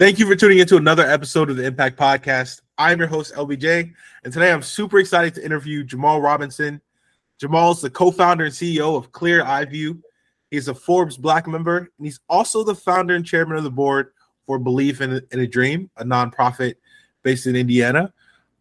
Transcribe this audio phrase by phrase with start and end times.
[0.00, 2.62] Thank you for tuning into another episode of the MPAKT Podcast.
[2.78, 3.92] I'm your host, LBJ,
[4.24, 6.80] and today I'm super excited to interview Jamal Robinson.
[7.38, 10.02] Jamal is the co founder and CEO of Clear Eye View.
[10.50, 14.12] He's a Forbes BLK member, and he's also the founder and chairman of the board
[14.46, 16.76] for Believe in, in a Dream, a nonprofit
[17.22, 18.10] based in Indiana.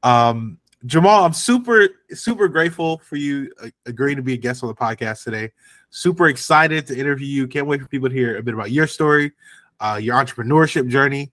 [0.03, 4.67] Um, Jamal, I'm super, super grateful for you uh, agreeing to be a guest on
[4.67, 5.53] the podcast today.
[5.89, 7.47] Super excited to interview you.
[7.47, 9.31] Can't wait for people to hear a bit about your story,
[9.79, 11.31] uh, your entrepreneurship journey.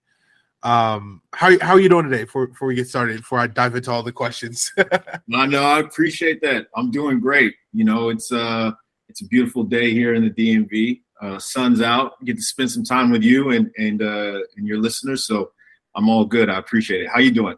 [0.63, 2.25] Um, how how are you doing today?
[2.25, 4.73] Before before we get started, before I dive into all the questions.
[5.29, 6.67] no, no, I appreciate that.
[6.75, 7.55] I'm doing great.
[7.73, 8.73] You know, it's uh
[9.09, 11.03] it's a beautiful day here in the DMV.
[11.21, 12.23] Uh, sun's out.
[12.25, 15.25] Get to spend some time with you and and uh, and your listeners.
[15.25, 15.53] So
[15.95, 16.51] I'm all good.
[16.51, 17.09] I appreciate it.
[17.09, 17.57] How you doing?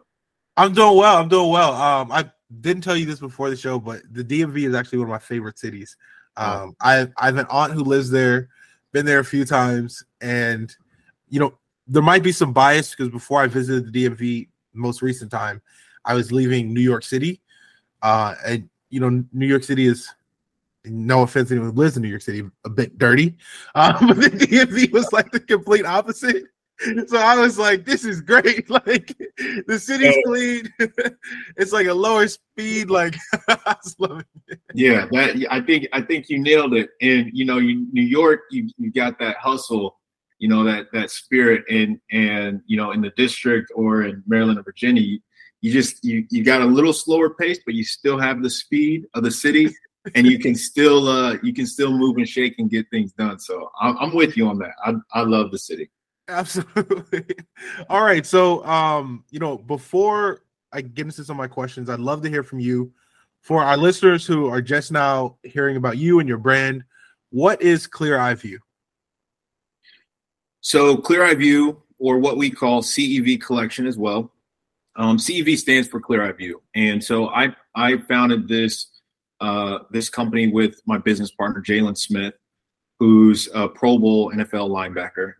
[0.55, 1.17] I'm doing well.
[1.17, 1.73] I'm doing well.
[1.73, 2.29] Um, I
[2.61, 5.19] didn't tell you this before the show, but the DMV is actually one of my
[5.19, 5.95] favorite cities.
[6.37, 6.63] Oh.
[6.63, 8.49] Um, I I have an aunt who lives there,
[8.91, 10.75] been there a few times, and
[11.29, 11.57] you know
[11.87, 15.61] there might be some bias because before I visited the DMV most recent time,
[16.05, 17.41] I was leaving New York City,
[18.01, 20.09] uh, and you know New York City is
[20.85, 23.35] no offense anyone who lives in New York City, a bit dirty.
[23.75, 26.43] Um, but the DMV was like the complete opposite.
[27.07, 28.69] So I was like, this is great.
[28.87, 29.17] Like
[29.67, 30.73] the city's clean.
[31.57, 32.89] it's like a lower speed.
[32.89, 33.15] Like
[33.49, 34.59] I was loving it.
[34.73, 36.89] Yeah, that I think I think you nailed it.
[37.01, 39.99] And you know, you, New York, you, you got that hustle
[40.39, 44.57] you know that that spirit and and you know in the district or in Maryland
[44.57, 45.19] or Virginia you,
[45.61, 49.05] you just you you got a little slower pace but you still have the speed
[49.13, 49.69] of the city
[50.15, 53.37] and you can still uh you can still move and shake and get things done
[53.37, 55.91] so I'm, I'm with you on that I, I love the city
[56.29, 57.25] absolutely.
[57.89, 61.99] All right so um you know before I get into some of my questions I'd
[61.99, 62.93] love to hear from you.
[63.41, 66.83] For our listeners who are just now hearing about you and your brand
[67.31, 68.59] what is Clear Eye View?
[70.61, 74.31] So Clear Eye View, or what we call CEV collection as well.
[74.95, 78.87] Um, CEV stands for Clear Eye View, and so I I founded this
[79.39, 82.33] uh, this company with my business partner Jaylon Smith,
[82.99, 85.33] who's a Pro Bowl NFL linebacker,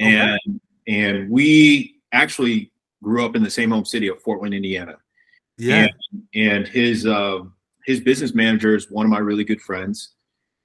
[0.00, 0.60] and okay.
[0.86, 2.72] and we actually
[3.02, 4.96] grew up in the same home city of Fort Wayne, Indiana.
[5.58, 7.40] Yeah, and, and his uh,
[7.84, 10.14] his business manager is one of my really good friends.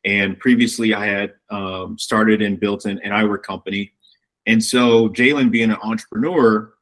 [0.06, 3.91] And previously, I had um, started and built an, an eyewear company.
[4.46, 6.73] And so, Jaylon, being an entrepreneur,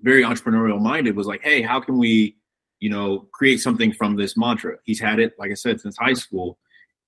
[0.00, 2.36] very entrepreneurial minded, was like, "Hey, how can we,
[2.80, 6.14] you know, create something from this mantra?" He's had it, like I said, since high
[6.14, 6.58] school.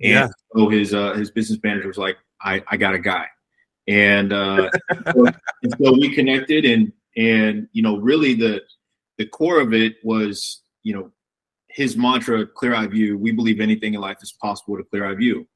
[0.02, 0.28] And yeah.
[0.54, 3.26] so his uh, his business manager was like, "I I got a guy,"
[3.88, 4.70] and uh,
[5.12, 5.26] so,
[5.62, 8.62] and so we connected, and and you know, really the
[9.18, 11.10] the core of it was, you know,
[11.68, 15.14] his mantra, clear eye view, we believe anything in life is possible to clear eye
[15.14, 15.46] view.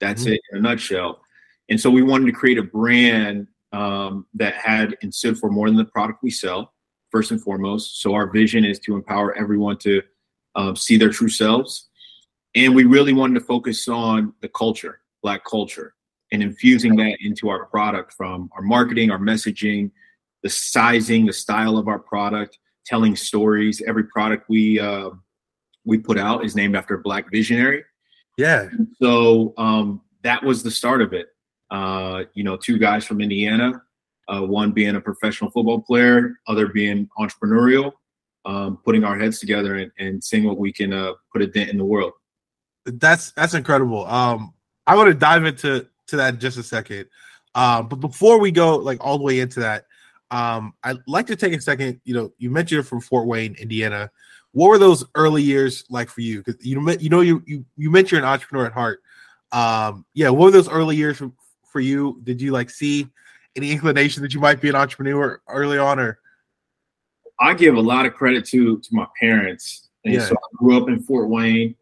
[0.00, 0.34] That's mm-hmm.
[0.34, 1.20] it in a nutshell.
[1.68, 5.68] And so we wanted to create a brand um, that had and stood for more
[5.68, 6.72] than the product we sell,
[7.10, 8.00] first and foremost.
[8.00, 10.02] So our vision is to empower everyone to
[10.54, 11.88] um, see their true selves.
[12.54, 15.94] And we really wanted to focus on the culture, Black culture,
[16.32, 19.90] and infusing that into our product from our marketing, our messaging,
[20.42, 23.82] the sizing, the style of our product, telling stories.
[23.86, 25.10] Every product we uh,
[25.84, 27.84] we put out is named after a black visionary.
[28.36, 28.68] Yeah.
[29.00, 31.28] So um, that was the start of it.
[31.70, 33.82] Uh, you know, two guys from Indiana,
[34.28, 37.92] uh, one being a professional football player, other being entrepreneurial,
[38.44, 41.70] um, putting our heads together and, and seeing what we can uh, put a dent
[41.70, 42.12] in the world.
[42.86, 44.06] That's that's incredible.
[44.06, 44.54] Um,
[44.86, 47.06] I want to dive into to that in just a second.
[47.54, 49.86] Um, but before we go like all the way into that,
[50.30, 52.00] um, I'd like to take a second.
[52.04, 54.10] You know, you mentioned you're from Fort Wayne, Indiana.
[54.52, 56.42] What were those early years like for you?
[56.42, 59.00] Because you know, you know, you you you mentioned you're an entrepreneur at heart.
[59.52, 61.32] Um, yeah, what were those early years for,
[61.64, 62.20] for you?
[62.24, 63.08] Did you like see
[63.56, 66.18] any inclination that you might be an entrepreneur early on, or?
[67.40, 69.88] I give a lot of credit to to my parents.
[70.04, 70.26] And yeah.
[70.26, 71.74] so I grew up in Fort Wayne.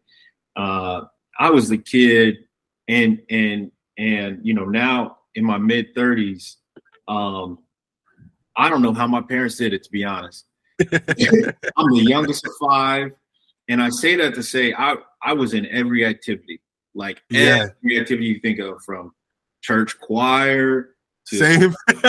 [0.55, 1.01] Uh,
[1.39, 2.37] I was the kid,
[2.87, 6.57] and and and you know now in my mid thirties,
[7.07, 7.59] um,
[8.55, 10.45] I don't know how my parents did it to be honest.
[10.81, 10.87] I'm
[11.91, 13.11] the youngest of five,
[13.67, 16.61] and I say that to say I I was in every activity,
[16.93, 17.67] like yeah.
[17.83, 19.13] every activity you think of, from
[19.61, 20.95] church choir
[21.27, 21.75] to same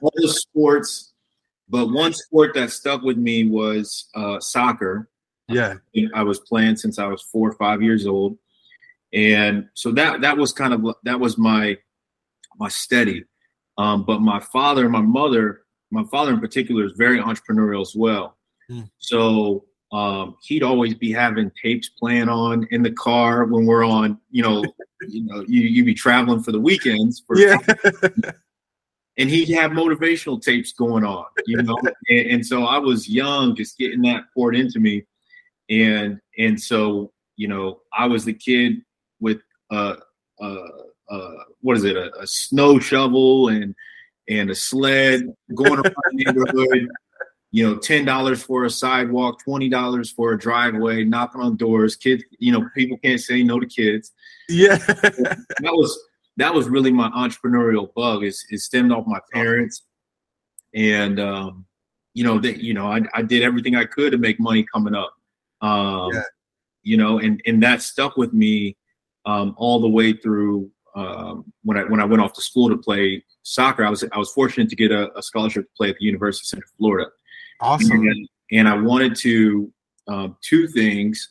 [0.00, 1.12] all the sports.
[1.68, 5.08] But one sport that stuck with me was uh, soccer.
[5.48, 5.74] Yeah,
[6.14, 8.36] I was playing since I was four or five years old,
[9.16, 11.78] and so that that was kind of that was my
[12.58, 13.24] my steady.
[13.78, 17.94] Um, but my father and my mother my father in particular is very entrepreneurial as
[17.96, 18.36] well.
[18.70, 18.90] Mm.
[18.98, 24.18] So um, he'd always be having tapes playing on in the car when we're on,
[24.30, 24.62] you know,
[25.08, 27.22] you know, you you be traveling for the weekends.
[27.26, 27.56] For, yeah.
[29.18, 31.78] and he had motivational tapes going on, you know.
[32.10, 35.04] and, and, so I was young, just getting that poured into me,
[35.70, 38.82] and and so you know I was the kid
[39.70, 39.94] uh
[40.40, 40.68] uh,
[41.10, 43.74] uh what is it a, a snow shovel and
[44.28, 45.22] and a sled
[45.54, 46.88] going around the neighborhood.
[47.52, 51.96] You know, ten dollars for a sidewalk, twenty dollars for a driveway, knocking on doors.
[51.96, 54.12] Kids, you know, people can't say no to kids.
[54.48, 55.98] Yeah, that was
[56.36, 58.24] that was really my entrepreneurial bug.
[58.24, 59.82] Is it stemmed off my parents,
[60.74, 61.64] and um,
[62.14, 64.94] you know that you know I, I did everything I could to make money coming
[64.94, 65.14] up.
[65.62, 66.22] Um, yeah.
[66.82, 68.76] You know, and and that stuck with me
[69.26, 72.76] um, all the way through um, when I when I went off to school to
[72.76, 73.84] play soccer.
[73.84, 76.44] I was I was fortunate to get a, a scholarship to play at the University
[76.44, 77.10] of Central Florida.
[77.60, 78.00] Awesome.
[78.00, 79.72] And, and I wanted to
[80.08, 81.30] um, two things.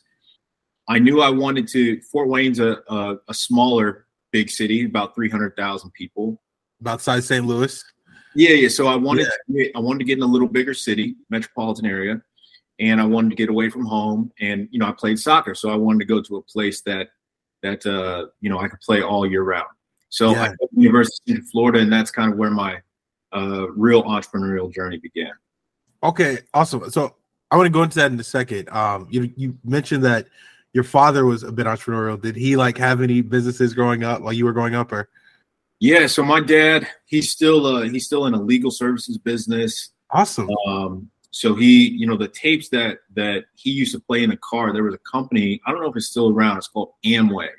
[0.88, 2.00] I knew I wanted to.
[2.02, 6.40] Fort Wayne's a, a, a smaller big city, about 300,000 people.
[6.80, 7.44] About size St.
[7.44, 7.82] Louis?
[8.34, 8.68] Yeah, yeah.
[8.68, 9.64] So I wanted yeah.
[9.64, 12.20] to, I wanted to get in a little bigger city, metropolitan area,
[12.78, 14.30] and I wanted to get away from home.
[14.40, 17.08] And you know, I played soccer, so I wanted to go to a place that
[17.66, 19.66] that uh, you know I could play all year round.
[20.08, 20.42] So yeah.
[20.42, 22.78] I went to University of Florida, and that's kind of where my
[23.34, 25.32] uh, real entrepreneurial journey began.
[26.02, 26.90] Okay, awesome.
[26.90, 27.16] So
[27.50, 28.68] I want to go into that in a second.
[28.70, 30.28] Um, you you mentioned that
[30.72, 32.20] your father was a bit entrepreneurial.
[32.20, 35.08] Did he like have any businesses growing up while you were growing up, or?
[35.78, 39.90] Yeah, so my dad, he's still uh, he's still in a legal services business.
[40.10, 40.48] Awesome.
[40.66, 44.38] Um, so he, you know, the tapes that that he used to play in the
[44.38, 44.72] car.
[44.72, 45.60] There was a company.
[45.66, 46.56] I don't know if it's still around.
[46.56, 47.50] It's called Amway.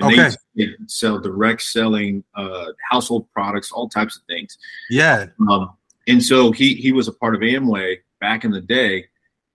[0.00, 0.30] And okay.
[0.56, 4.58] They sell direct selling uh, household products, all types of things.
[4.90, 5.26] Yeah.
[5.48, 5.70] Um,
[6.08, 9.04] and so he he was a part of Amway back in the day,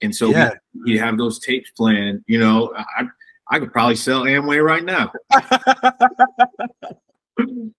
[0.01, 0.51] and so yeah.
[0.85, 2.23] he, he'd have those tapes playing.
[2.25, 3.03] You know, I
[3.49, 5.11] I could probably sell Amway right now.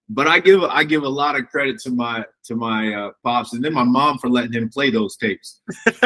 [0.09, 3.53] but I give I give a lot of credit to my to my uh, pops
[3.53, 5.61] and then my mom for letting him play those tapes.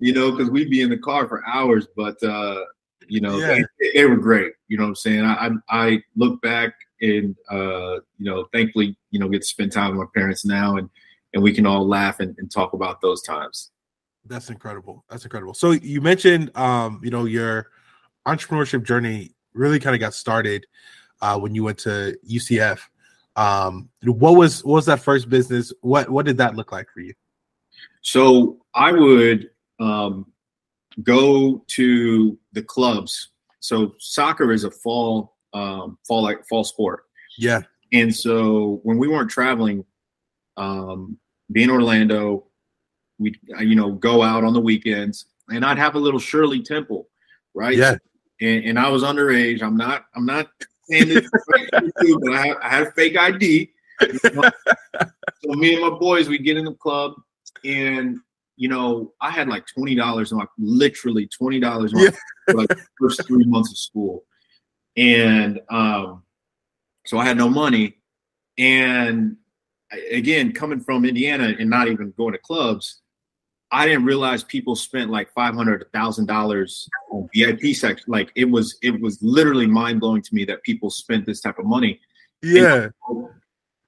[0.00, 2.62] you know, because we'd be in the car for hours, but uh,
[3.08, 3.60] you know yeah.
[3.80, 4.52] they, they, were great.
[4.68, 5.24] You know what I'm saying?
[5.24, 9.96] I I look back and uh, you know, thankfully, you know, get to spend time
[9.96, 10.88] with my parents now, and
[11.34, 13.70] and we can all laugh and, and talk about those times.
[14.24, 15.04] That's incredible.
[15.08, 15.54] That's incredible.
[15.54, 17.68] So you mentioned, um, you know, your
[18.26, 20.66] entrepreneurship journey really kind of got started
[21.20, 22.80] uh, when you went to UCF.
[23.36, 25.72] Um, what was what was that first business?
[25.82, 27.14] What what did that look like for you?
[28.02, 30.32] So I would um,
[31.02, 33.30] go to the clubs.
[33.60, 37.04] So soccer is a fall um, fall like fall sport.
[37.38, 37.62] Yeah.
[37.92, 39.84] And so when we weren't traveling,
[40.56, 41.18] um,
[41.52, 42.46] being Orlando,
[43.18, 47.08] we you know go out on the weekends, and I'd have a little Shirley Temple,
[47.54, 47.76] right?
[47.76, 47.96] Yeah.
[48.40, 49.62] And, and I was underage.
[49.62, 50.06] I'm not.
[50.14, 50.48] I'm not
[50.88, 53.70] saying this, but I, I had a fake ID.
[54.00, 54.50] You know?
[55.42, 57.14] so me and my boys, we get in the club,
[57.64, 58.18] and
[58.56, 62.10] you know, I had like twenty dollars my literally twenty dollars yeah.
[62.46, 64.24] for like first three months of school,
[64.96, 66.22] and um,
[67.04, 67.98] so I had no money,
[68.58, 69.36] and
[70.10, 73.02] again, coming from Indiana and not even going to clubs,
[73.72, 78.04] I didn't realize people spent like five hundred thousand dollars on VIP section.
[78.06, 81.58] Like it was, it was literally mind blowing to me that people spent this type
[81.58, 82.00] of money.
[82.42, 82.88] Yeah.
[83.08, 83.28] And,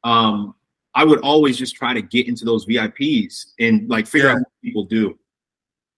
[0.05, 0.55] um,
[0.95, 4.33] I would always just try to get into those VIPs and like figure yeah.
[4.35, 5.17] out what people do.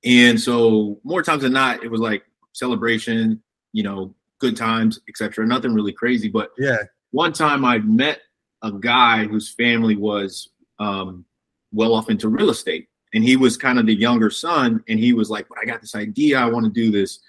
[0.04, 5.46] And so more times than not, it was like celebration, you know, good times, etc.
[5.46, 6.78] Nothing really crazy, but yeah.
[7.12, 8.20] One time I met
[8.62, 11.24] a guy whose family was um,
[11.72, 15.12] well off into real estate and he was kind of the younger son and he
[15.12, 16.38] was like but i got this idea.
[16.38, 17.20] I want to do this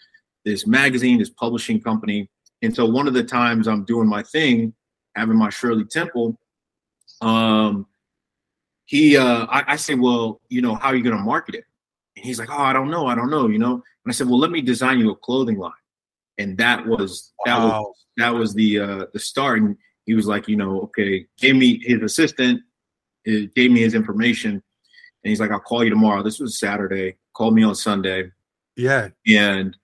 [0.45, 2.29] this magazine this publishing company.
[2.63, 4.73] And so one of the times i'm doing my thing
[5.15, 6.39] having my shirley temple
[7.21, 7.85] um
[8.85, 11.65] he uh i, I said well you know how are you going to market it?
[12.15, 13.73] And he's like oh i don't know i don't know you know?
[13.73, 15.73] And i said well let me design you a clothing line.
[16.37, 17.81] And that was that wow.
[17.81, 19.61] was that was the uh the start.
[19.61, 22.61] And he was like you know okay gave me his assistant
[23.27, 24.63] uh, gave me his information
[25.23, 26.23] and he's like, I'll call you tomorrow.
[26.23, 27.17] This was Saturday.
[27.33, 28.31] Called me on Sunday.
[28.75, 29.09] Yeah.
[29.27, 29.77] And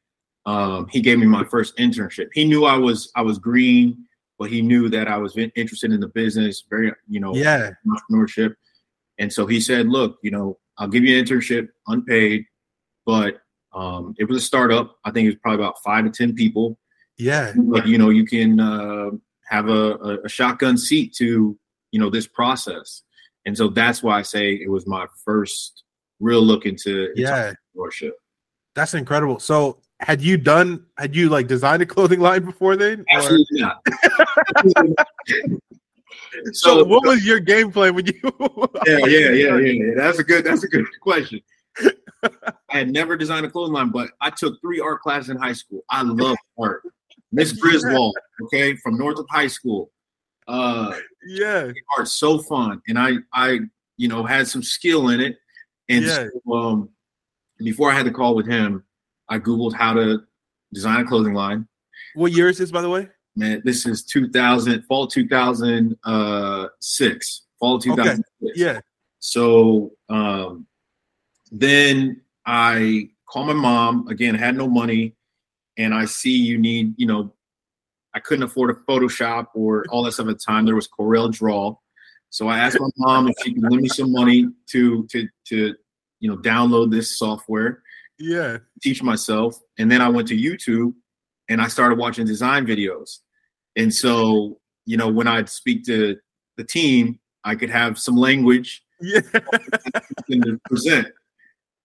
[0.48, 2.30] um, he gave me my first internship.
[2.34, 4.06] He knew I was I was green,
[4.40, 8.56] but he knew that I was interested in the business, very you know, yeah, entrepreneurship.
[9.20, 12.46] And so he said, "Look, you know, I'll give you an internship, unpaid,
[13.06, 13.42] but
[13.74, 14.96] um, it was a startup.
[15.04, 16.80] I think it was probably about five to ten people.
[17.18, 19.10] Yeah, but you know, you can uh,
[19.50, 21.60] have a, a, a shotgun seat to
[21.92, 23.04] you know this process.
[23.48, 25.84] And so that's why I say it was my first
[26.20, 28.12] real look into yeah entrepreneurship.
[28.76, 29.40] That's incredible.
[29.40, 33.06] So had you done had you like designed a clothing line before then?
[33.12, 33.84] Absolutely not.
[36.52, 38.14] So, what was your game plan when you?
[38.86, 39.94] yeah, yeah, yeah, yeah.
[39.96, 40.46] That's a good.
[40.46, 41.42] That's a good question.
[42.24, 45.54] I had never designed a clothing line, but I took three art classes in high
[45.54, 45.84] school.
[45.90, 46.84] I love art.
[47.32, 49.90] Miss Griswold, okay, from Northrop High School.
[50.48, 50.94] Uh,
[51.28, 53.60] yeah, art's so fun, and I, I,
[53.98, 55.38] you know, had some skill in it.
[55.90, 56.28] And Yeah.
[56.46, 56.90] so, um,
[57.58, 58.84] before I had the call with him,
[59.30, 60.22] I googled how to
[60.74, 61.68] design a clothing line.
[62.16, 63.10] What year is this, by the way?
[63.36, 68.58] Man, this is 2000, fall 2006, fall 2006.
[68.58, 68.80] Yeah.
[69.20, 70.66] So um,
[71.52, 74.36] then I call my mom again.
[74.36, 75.16] Had no money,
[75.78, 76.94] and I see you need.
[76.98, 77.34] You know,
[78.18, 80.66] I couldn't afford a Photoshop or all that stuff at the time.
[80.66, 81.76] There was Corel Draw,
[82.32, 85.76] so I asked my mom if she could lend me some money to to to
[86.20, 87.84] you know download this software,
[88.18, 88.58] Yeah.
[88.82, 90.96] teach myself, and then I went to YouTube
[91.48, 93.20] and I started watching design videos.
[93.76, 96.18] And so you know when I'd speak to
[96.58, 99.22] the team, I could have some language Yeah.
[100.32, 101.08] to present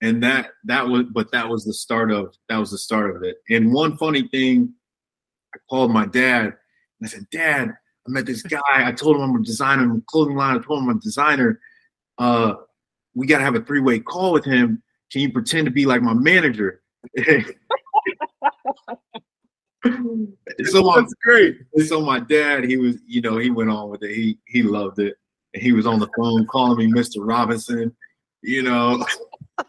[0.00, 3.22] and that that was but that was the start of that was the start of
[3.22, 4.72] it and one funny thing
[5.54, 6.54] i called my dad and
[7.04, 10.00] i said dad i met this guy i told him i'm a designer i'm a
[10.06, 11.60] clothing line i told him i'm a designer
[12.18, 12.54] uh
[13.14, 16.02] we got to have a three-way call with him can you pretend to be like
[16.02, 16.82] my manager
[20.64, 21.58] so my, That's great.
[21.86, 24.98] so my dad he was you know he went on with it he he loved
[24.98, 25.16] it
[25.54, 27.94] and he was on the phone calling me mr robinson
[28.42, 29.04] you know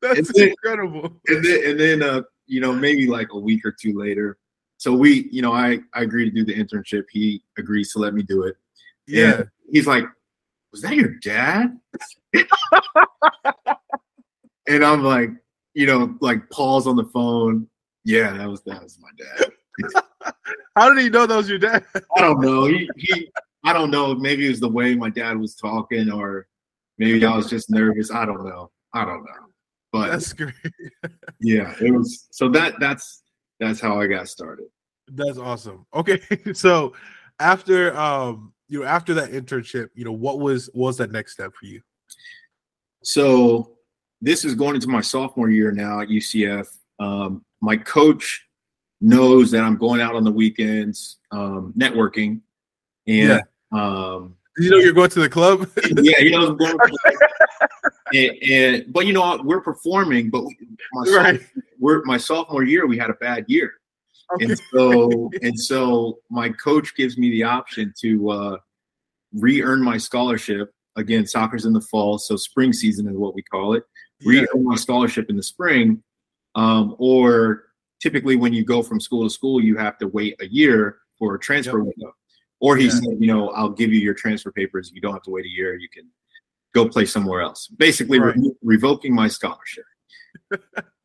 [0.00, 0.48] That's It's it.
[0.50, 1.20] incredible.
[1.28, 4.36] and then and then uh you know maybe like a week or two later
[4.82, 7.04] so we you know i i agreed to do the internship.
[7.08, 8.56] He agrees to let me do it.
[9.06, 9.34] Yeah.
[9.34, 10.02] And he's like
[10.72, 11.78] was that your dad?
[14.68, 15.30] And i'm like
[15.74, 17.68] you know like pause on the phone.
[18.04, 20.02] Yeah that was that was my dad.
[20.76, 21.84] How did he know that was your dad?
[22.16, 22.64] i don't know.
[22.66, 23.30] He, he
[23.64, 24.14] i don't know.
[24.16, 26.48] Maybe it was the way my dad was talking or
[26.98, 28.10] maybe i was just nervous.
[28.10, 28.70] I don't know.
[28.94, 29.46] I don't know.
[29.92, 30.54] But That's great.
[31.40, 33.21] yeah it was so that that's
[33.62, 34.66] that's how i got started
[35.08, 35.86] That's awesome.
[35.94, 36.20] Okay.
[36.54, 36.94] So
[37.38, 41.32] after um you know after that internship, you know, what was what was that next
[41.32, 41.82] step for you?
[43.02, 43.72] so
[44.20, 46.68] this is going into my sophomore year now at ucf
[47.00, 48.46] um, my coach
[49.00, 52.40] knows that i'm going out on the weekends um, networking
[53.08, 53.42] and
[53.72, 55.68] um, you know you're going to the club?
[56.02, 56.56] yeah he knows
[58.12, 60.56] and, and but you know we're performing but we,
[60.92, 61.40] my, right.
[61.82, 63.70] We're my sophomore year we had a bad year
[64.34, 64.44] Okay.
[64.46, 68.56] and so and so my coach gives me the option to uh,
[69.34, 73.74] re-earn my scholarship again soccer's in the fall so spring season is what we call
[73.74, 73.82] it
[74.24, 76.02] re-earn my scholarship in the spring
[76.54, 77.64] um, or
[78.00, 81.34] typically when you go from school to school you have to wait a year for
[81.34, 81.86] a transfer Yep.
[81.96, 82.12] window
[82.60, 82.90] or he Yeah.
[83.00, 85.54] said you know i'll give you your transfer papers you don't have to wait a
[85.60, 86.06] year you can
[86.74, 88.36] go play somewhere else basically Right.
[88.36, 89.84] re- revoking my scholarship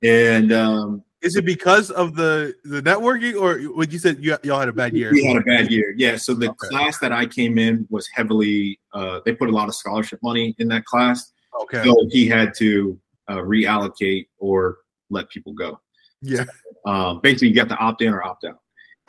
[0.03, 4.59] and um, Is it because of the the networking, or what you said you y'all
[4.59, 5.11] had a bad year?
[5.11, 5.93] We had a bad year.
[5.97, 6.15] Yeah.
[6.17, 6.67] So the Okay.
[6.69, 8.79] class that I came in was heavily.
[8.93, 11.83] Uh, they put a lot of scholarship money in that class, Okay.
[11.83, 14.77] so he had to uh, reallocate or
[15.09, 15.79] let people go.
[16.21, 16.45] Yeah.
[16.85, 18.59] Um, basically, you got to opt in or opt out.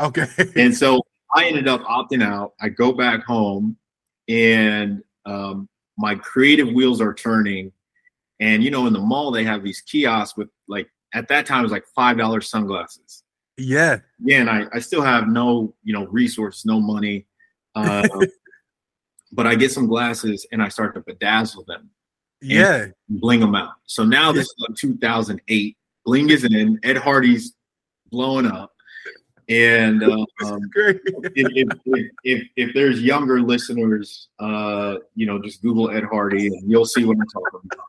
[0.00, 0.26] Okay.
[0.56, 1.00] And so
[1.34, 2.54] I ended up opting out.
[2.60, 3.76] I go back home,
[4.28, 5.68] and um,
[5.98, 7.72] my creative wheels are turning.
[8.40, 11.60] And you know, in the mall, they have these kiosks with like at that time
[11.60, 13.24] it was like five dollars sunglasses
[13.58, 13.98] yeah.
[14.20, 17.26] again, I, I still have no, you know, resource, no money.
[17.74, 18.08] Uh,
[19.32, 21.90] but I get some glasses and I start to bedazzle them,
[22.40, 22.86] Yeah.
[23.08, 23.74] bling them out.
[23.86, 25.76] So now this is like 2008.
[26.04, 26.78] Bling is in.
[26.82, 27.54] Ed Hardy's
[28.10, 28.72] blowing up.
[29.48, 31.00] And uh, um, if,
[31.34, 36.70] if, if, if, if there's younger listeners, uh, you know, just Google Ed Hardy and
[36.70, 37.86] you'll see what I'm talking about.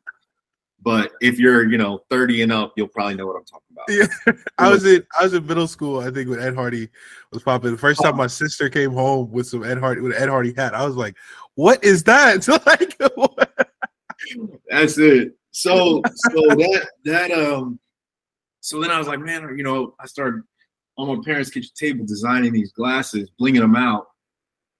[0.82, 3.86] But if you're, you know, 30 and up, you'll probably know what I'm talking about.
[3.90, 4.34] Yeah.
[4.58, 6.90] I was in I was in middle school, I think, when Ed Hardy
[7.32, 7.72] was popping.
[7.72, 10.54] The first time my sister came home with some Ed Hardy with an Ed Hardy
[10.54, 11.18] hat, I was like,
[11.56, 12.98] "What is that?" So like.
[14.70, 15.34] That's it.
[15.52, 17.80] So so that that um
[18.62, 20.44] so then I was like, man, you know, I started
[20.98, 24.08] on my parents' kitchen table designing these glasses, blinging them out.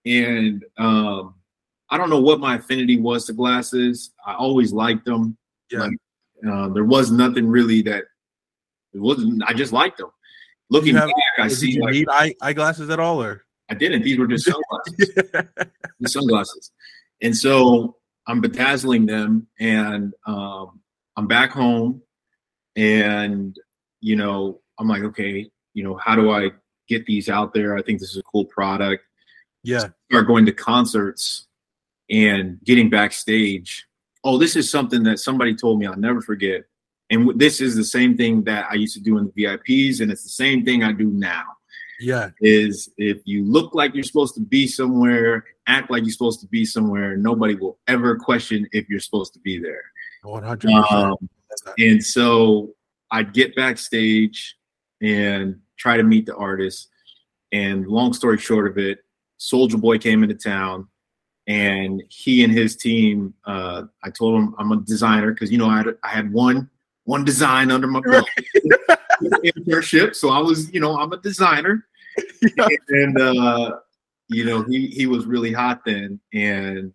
[0.06, 1.36] And um
[1.90, 4.12] I don't know what my affinity was to glasses.
[4.26, 5.38] I always liked them.
[5.72, 5.80] Yeah.
[5.80, 5.98] Like,
[6.50, 8.06] uh, there was nothing really that
[8.94, 10.10] it wasn't I just liked them.
[10.70, 13.46] Looking have- back, I see you like need eye eyeglasses at all, or?
[13.70, 14.02] I didn't.
[14.02, 16.72] These were just sunglasses the sunglasses.
[17.22, 17.98] And so
[18.28, 20.82] I'm bedazzling them and um,
[21.16, 22.02] I'm back home
[22.76, 23.56] and,
[24.02, 26.52] you know, I'm like, okay, you know, how do I
[26.88, 27.78] get these out there?
[27.78, 29.04] I think this is a cool product.
[29.64, 29.90] Yeah.
[30.10, 31.48] Start going to concerts
[32.10, 33.86] and getting backstage.
[34.24, 36.64] Oh, this is something that somebody told me I'll never forget.
[37.10, 40.12] And this is the same thing that I used to do in the VIPs, and
[40.12, 41.44] it's the same thing I do now.
[42.00, 42.30] Yeah.
[42.40, 46.48] Is if you look like you're supposed to be somewhere, act like you're supposed to
[46.48, 49.84] be somewhere, nobody will ever question if you're supposed to be there.
[50.24, 50.92] 100%.
[50.92, 51.18] Um,
[51.78, 52.74] and so
[53.12, 54.56] I'd get backstage
[55.02, 56.90] and try to meet the artist.
[57.52, 59.00] And long story short of it,
[59.40, 60.88] Soulja Boy came into town
[61.50, 65.68] and he and his team, uh, I told him I'm a designer because, you know,
[65.68, 66.70] I had, I had one
[67.06, 68.30] one design under my belt
[69.44, 70.16] internship.
[70.16, 71.88] So I was, you know, I'm a designer.
[72.56, 72.68] Yeah.
[72.90, 73.78] And, uh,
[74.28, 76.20] you know, he, he was really hot then.
[76.34, 76.94] And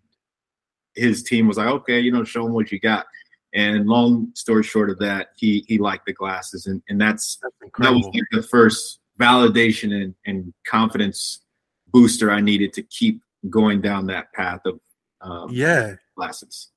[0.95, 3.07] his team was like, okay, you know, show him what you got.
[3.53, 7.79] And long story short of that, he he liked the glasses, and and that's, that's
[7.79, 11.39] that was like the first validation and, and confidence
[11.87, 14.79] booster I needed to keep going down that path of
[15.21, 16.71] um, yeah glasses.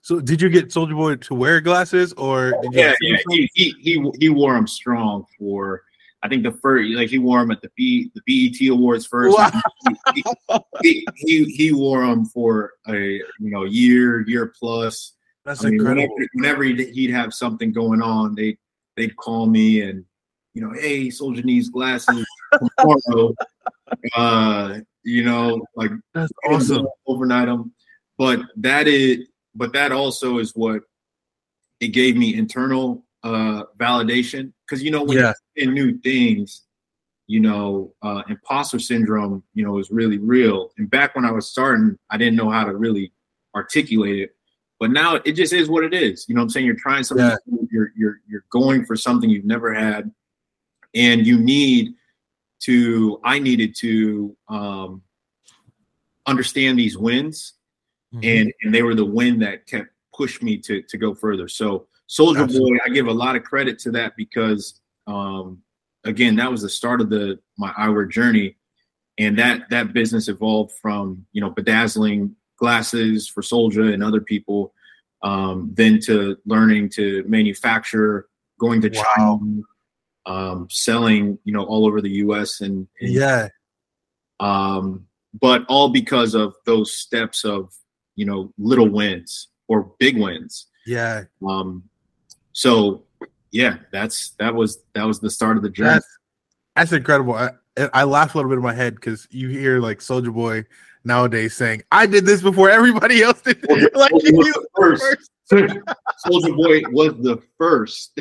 [0.00, 4.10] So did you get Soulja Boy to wear glasses, or yeah, yeah, he, he he
[4.18, 5.82] he wore them strong for.
[6.20, 9.38] I think the first, like he wore them at the B, the BET Awards first.
[9.38, 9.52] Wow.
[10.12, 10.24] He,
[10.82, 15.12] he, he, he, wore them for a you know year, year plus.
[15.44, 16.16] That's I mean, incredible.
[16.32, 18.58] Whenever, whenever, he'd have something going on, they
[18.96, 20.04] they'd call me and
[20.58, 22.26] you know, hey, Soulja needs glasses
[22.76, 23.32] tomorrow.
[24.16, 26.86] uh, you know, like that's awesome.
[27.06, 27.72] Overnight them,
[28.16, 30.82] but that is, but that also is what
[31.80, 35.32] it gave me internal uh validation because you know when yeah.
[35.56, 36.62] you're in new things
[37.26, 41.50] you know uh imposter syndrome you know is really real and back when i was
[41.50, 43.12] starting i didn't know how to really
[43.56, 44.36] articulate it
[44.78, 46.24] but now it just is what it is.
[46.28, 46.66] You know I'm saying?
[46.66, 47.64] You're trying something, yeah.
[47.70, 50.10] you're you're you're going for something you've never had,
[50.94, 51.94] and you need
[52.60, 55.02] to, I needed to um
[56.26, 57.54] understand these wins,
[58.14, 58.24] mm-hmm.
[58.24, 61.48] and and they were the win that kept push me to to go further.
[61.48, 65.62] So Soulja Boy, I give a lot of credit to that because um
[66.04, 68.56] again, that was the start of the my eyewear journey.
[69.18, 74.72] And that that business evolved from, you know, bedazzling glasses for Soulja and other people,
[75.22, 78.28] um, then to learning to manufacture,
[78.58, 79.04] going to wow.
[79.16, 79.62] China,
[80.28, 82.60] um, selling, you know, all over the U.S.
[82.60, 83.48] and, and yeah,
[84.40, 85.06] um,
[85.40, 87.74] but all because of those steps of
[88.14, 90.66] you know little wins or big wins.
[90.86, 91.24] Yeah.
[91.46, 91.84] Um.
[92.52, 93.04] So
[93.50, 95.94] yeah, that's that was that was the start of the journey.
[95.94, 96.18] That's,
[96.76, 97.34] that's incredible.
[97.34, 97.50] I,
[97.92, 100.64] I laugh a little bit in my head because you hear like Soulja Boy
[101.04, 103.64] nowadays saying, "I did this before everybody else did."
[103.94, 105.02] like you first.
[105.46, 105.80] first.
[106.26, 108.12] Soulja Boy was the first,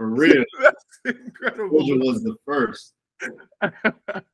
[0.00, 0.42] for real.
[0.62, 1.80] That's incredible.
[1.80, 2.94] Soulja was the first.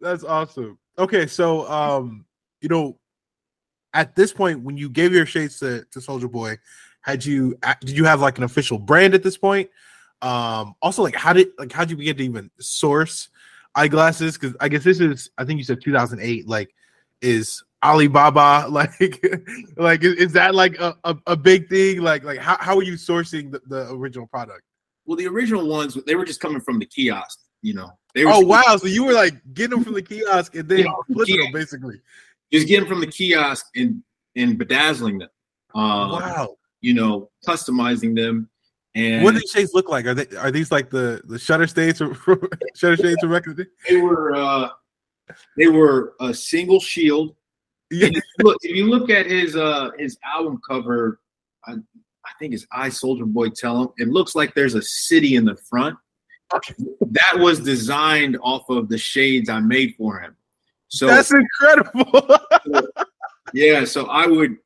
[0.00, 0.78] That's awesome.
[0.96, 2.24] Okay, so um,
[2.60, 2.96] you know,
[3.92, 6.58] at this point, when you gave your shades to, to Soulja Boy,
[7.00, 9.68] had you did you have like an official brand at this point?
[10.22, 13.30] Um, also, like how did like how did you begin to even source
[13.74, 14.38] eyeglasses?
[14.38, 16.46] Because I guess this is I think you said 2008.
[16.46, 16.72] Like
[17.20, 19.26] is Alibaba like
[19.76, 22.00] like is, is that like a, a, a, big thing?
[22.00, 24.62] Like like how, how are you sourcing the, the original product?
[25.06, 27.90] Well, the original ones they were just coming from the kiosk, you know.
[28.14, 28.76] They were oh wow!
[28.76, 31.52] So you were like getting them from the kiosk and then you know, flipping them
[31.52, 32.00] basically.
[32.52, 34.02] Just getting from the kiosk and
[34.36, 35.28] and bedazzling them.
[35.74, 36.56] Um, wow.
[36.80, 38.48] You know, customizing them.
[38.94, 40.06] And what do these shades look like?
[40.06, 42.14] Are they are these like the the shutter states or
[42.76, 43.66] shutter shades or record?
[43.88, 44.68] They were uh
[45.56, 47.34] they were a single shield.
[47.90, 48.08] Yeah.
[48.08, 51.20] If you, look, if you look at his uh his album cover,
[51.66, 51.74] I,
[52.26, 53.88] I think it's I Soldier Boy Tell him.
[53.98, 55.96] It looks like there's a city in the front.
[57.00, 60.36] That was designed off of the shades I made for him.
[60.88, 62.38] So that's incredible.
[63.54, 64.56] yeah, so I would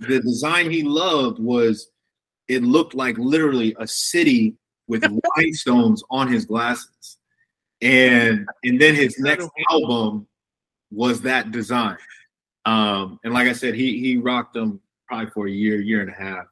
[0.00, 1.90] the design he loved was
[2.48, 5.04] it looked like literally a city with
[5.36, 7.18] rhinestones on his glasses
[7.80, 10.26] and and then his next album
[10.90, 11.96] was that design.
[12.64, 16.10] Um, and like I said, he he rocked them probably for a year, year and
[16.10, 16.46] a half.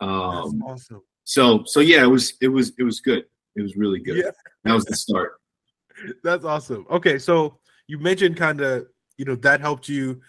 [0.00, 1.02] Um, That's awesome.
[1.24, 3.24] So so yeah, it was it was it was good.
[3.56, 4.16] It was really good.
[4.16, 4.30] Yeah.
[4.64, 5.32] That was the start.
[6.22, 6.86] That's awesome.
[6.90, 10.20] Okay, so you mentioned kind of you know that helped you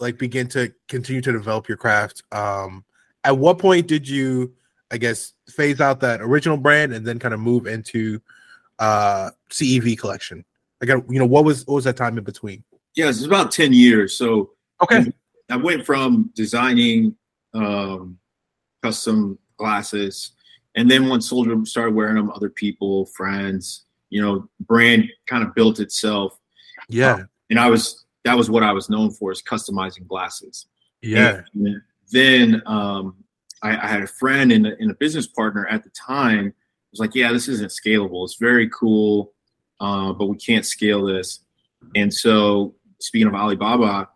[0.00, 2.22] like begin to continue to develop your craft.
[2.30, 2.84] Um,
[3.24, 4.54] at what point did you,
[4.90, 8.20] I guess, phase out that original brand and then kind of move into
[8.78, 10.44] uh CEV collection?
[10.80, 12.64] Like, you know, what was what was that time in between?
[12.94, 14.16] Yes, it's about ten years.
[14.16, 14.50] So
[14.82, 15.12] okay,
[15.50, 17.16] I went from designing
[17.54, 18.18] um,
[18.82, 20.32] custom glasses,
[20.74, 25.54] and then when Soulja started wearing them, other people, friends, you know, brand kind of
[25.54, 26.38] built itself.
[26.88, 30.66] Yeah, uh, and I was that was what I was known for is customizing glasses.
[31.02, 31.42] Yeah.
[31.54, 31.80] And
[32.12, 33.16] then um,
[33.62, 36.52] I, I, had a friend and a, and a, business partner at the time
[36.90, 38.24] was like, yeah, this isn't scalable.
[38.24, 39.32] It's very cool,
[39.80, 41.40] uh, but we can't scale this.
[41.94, 44.08] And so speaking of Alibaba,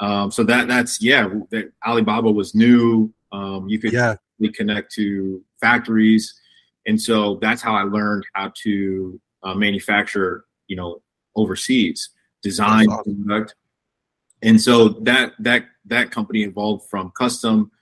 [0.00, 3.12] um, so that that's yeah, that Alibaba was new.
[3.34, 4.14] Um, you could yeah.
[4.54, 6.34] connect to factories,
[6.86, 11.02] and so that's how I learned how to uh, manufacture, you know,
[11.34, 12.10] overseas,
[12.42, 13.24] design awesome.
[13.24, 13.56] product,
[14.42, 17.72] and so that that that company evolved from custom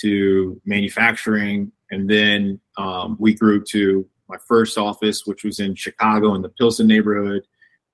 [0.00, 6.34] to manufacturing, and then um, we grew to my first office, which was in Chicago
[6.34, 7.42] in the Pilsen neighborhood.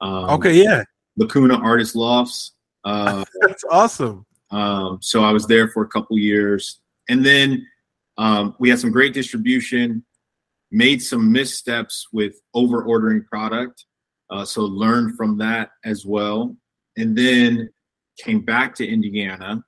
[0.01, 0.85] Um, okay, yeah,
[1.17, 2.53] Lacuna Artist Lofts.
[2.85, 4.27] Uh, That's awesome.
[4.51, 7.67] Um, so I was there for a couple years, and then
[8.19, 10.05] um, we had some great distribution.
[10.75, 13.85] Made some missteps with over ordering product,
[14.31, 16.57] uh, so learned from that as well.
[16.97, 17.69] And then
[18.19, 19.63] came back to Indiana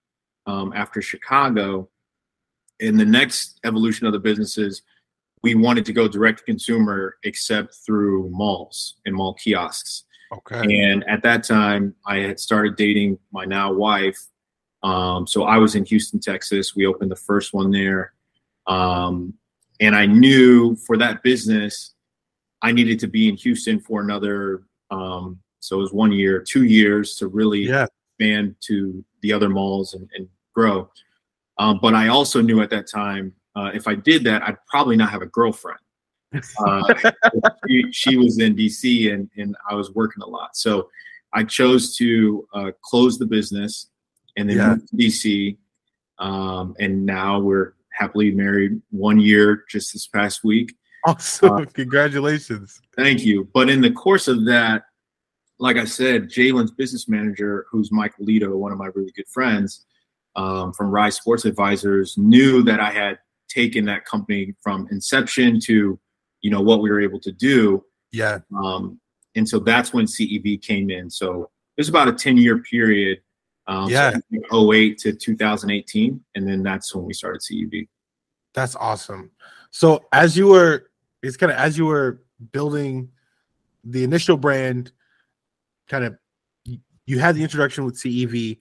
[0.47, 1.91] um, after Chicago.
[2.81, 4.83] In the next evolution of the businesses,
[5.43, 10.05] we wanted to go direct to consumer, except through malls and mall kiosks.
[10.33, 10.85] Okay.
[10.85, 14.19] And at that time, I had started dating my now wife.
[14.85, 16.77] Um, so I was in Houston, Texas.
[16.77, 18.13] We opened the first one there.
[18.67, 19.35] Um,
[19.81, 21.95] and I knew for that business,
[22.63, 24.63] I needed to be in Houston for another.
[24.91, 27.87] Um, so it was one year, two years to really yeah.
[28.19, 30.91] expand to the other malls and, and grow.
[31.59, 34.97] Um, but I also knew at that time, uh, if I did that, I'd probably
[34.97, 35.81] not have a girlfriend.
[36.59, 37.13] Uh,
[37.69, 40.57] she, she, was in DC and, and I was working a lot.
[40.57, 40.91] So
[41.33, 43.91] I chose to uh, close the business
[44.37, 44.69] and then yeah.
[44.71, 45.57] move to DC.
[46.19, 50.75] Um, and now we're happily married one year just this past week.
[51.07, 51.53] Awesome.
[51.53, 52.81] Uh, Congratulations.
[52.97, 53.49] Thank you.
[53.53, 54.85] But in the course of that,
[55.59, 59.85] like I said, Jaylon's business manager, who's Michael Lito, one of my really good friends
[60.35, 63.19] um, from Rise Sports Advisors, knew that I had
[63.49, 65.99] taken that company from inception to
[66.41, 67.85] you know what we were able to do.
[68.13, 68.41] Yeah.
[68.57, 69.01] Um,
[69.35, 71.11] and so that's when CEV came in.
[71.11, 73.21] So it was about a 10 year period.
[73.67, 74.15] Um, yeah.
[74.51, 76.23] So 08 to 2018.
[76.35, 77.89] And then that's when we started CEV.
[78.53, 79.31] That's awesome.
[79.71, 80.91] So as you were,
[81.23, 82.23] it's kind of as you were
[82.53, 83.11] building
[83.83, 84.93] the initial brand,
[85.89, 86.19] kind of
[87.07, 88.59] you had the introduction with CEV.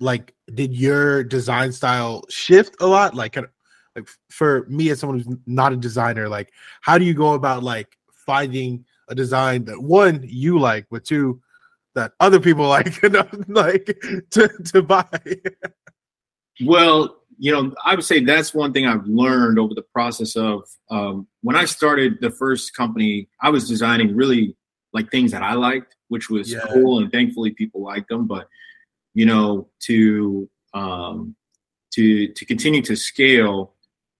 [0.00, 3.14] Like, did your design style shift a lot?
[3.14, 3.52] Like, kind of
[3.96, 7.62] like for me as someone who's not a designer like how do you go about
[7.62, 11.40] like finding a design that one you like but two
[11.94, 13.86] that other people like enough like
[14.30, 15.06] to, to buy
[16.64, 20.62] well you know i would say that's one thing i've learned over the process of
[20.90, 24.56] um, when i started the first company i was designing really
[24.92, 26.60] like things that i liked which was yeah.
[26.72, 28.48] cool and thankfully people liked them but
[29.14, 31.34] you know to um,
[31.92, 33.74] to to continue to scale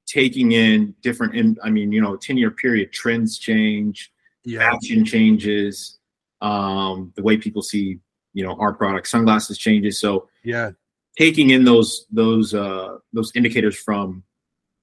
[0.06, 4.12] taking in different in, i mean you know 10 year period trends change
[4.44, 4.70] yeah.
[4.70, 5.98] fashion changes
[6.42, 7.98] um the way people see
[8.34, 10.70] you know our product sunglasses changes so yeah
[11.16, 14.22] taking in those those uh those indicators from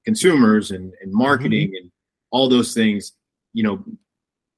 [0.06, 1.84] consumers and, and marketing mm-hmm.
[1.84, 1.92] and
[2.32, 3.14] all those things
[3.54, 3.84] you know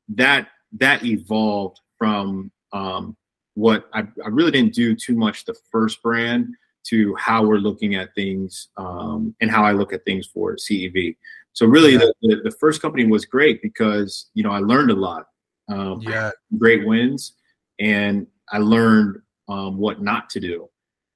[0.08, 3.18] that that evolved from um
[3.56, 7.96] what I, I really didn't do too much the first brand to how we're looking
[7.96, 11.16] at things um, and how I look at things for CEV.
[11.54, 12.00] So really, yeah.
[12.00, 15.28] the, the, the, first company was great because you know I learned a lot.
[15.72, 17.34] Um, yeah, great wins,
[17.80, 20.70] and I learned um, what not to do.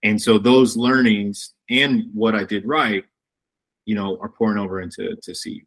[0.04, 3.04] And so those learnings and what I did right,
[3.86, 5.66] you know, are pouring over into to CEV.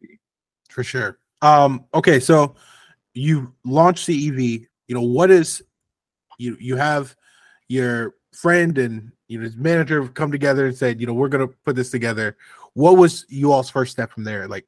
[0.70, 1.18] For sure.
[1.42, 2.54] Um, okay, so
[3.14, 4.66] you launched CEV.
[4.86, 5.62] You know, what is
[6.38, 7.14] you you have
[7.68, 11.48] your friend and you know his manager come together and said, you know, we're gonna
[11.48, 12.36] put this together.
[12.74, 14.46] What was you all's first step from there?
[14.46, 14.66] Like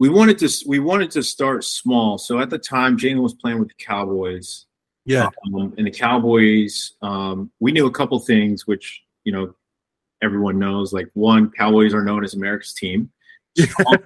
[0.00, 2.18] we wanted to we wanted to start small.
[2.18, 4.66] So at the time, Jaylon was playing with the Cowboys.
[5.04, 9.54] Yeah, um, and the Cowboys, um, we knew a couple things, which you know
[10.22, 10.92] everyone knows.
[10.92, 13.10] Like one, Cowboys are known as America's team.
[13.56, 13.96] Strong,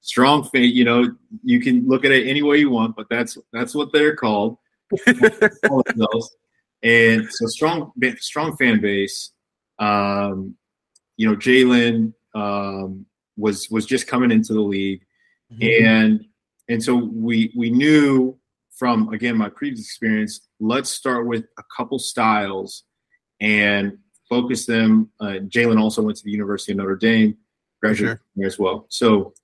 [0.00, 0.64] strong fan.
[0.64, 3.92] You know, you can look at it any way you want, but that's that's what
[3.92, 4.56] they're called.
[6.82, 9.30] and so strong, strong fan base.
[9.78, 10.56] Um,
[11.18, 13.04] you know, Jaylon um,
[13.36, 15.04] was was just coming into the league,
[15.52, 15.86] mm-hmm.
[15.86, 16.24] and
[16.68, 18.38] and so we we knew
[18.70, 20.48] from again my previous experience.
[20.60, 22.84] Let's start with a couple styles
[23.40, 25.10] and focus them.
[25.20, 27.36] Uh, Jaylon also went to the University of Notre Dame,
[27.80, 28.22] graduated sure.
[28.36, 28.86] there as well.
[28.88, 29.34] So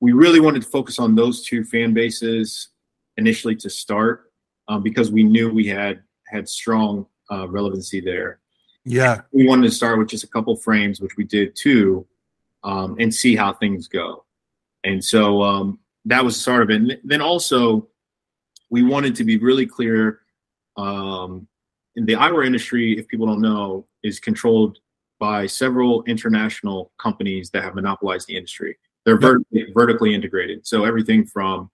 [0.00, 2.70] we really wanted to focus on those two fan bases
[3.16, 4.32] initially to start
[4.68, 8.40] um, because we knew we had had strong uh, relevancy there.
[8.84, 12.04] Yeah, we wanted to start with just a couple frames, which we did too,
[12.64, 14.24] um, and see how things go.
[14.84, 16.76] And so um, that was sort of it.
[16.76, 17.88] And then also,
[18.70, 20.20] we wanted to be really clear.
[20.76, 21.46] Um,
[21.96, 24.78] in the eyewear industry, if people don't know, is controlled
[25.20, 28.76] by several international companies that have monopolized the industry.
[29.04, 30.66] They're vertically, vertically integrated.
[30.66, 31.70] So everything from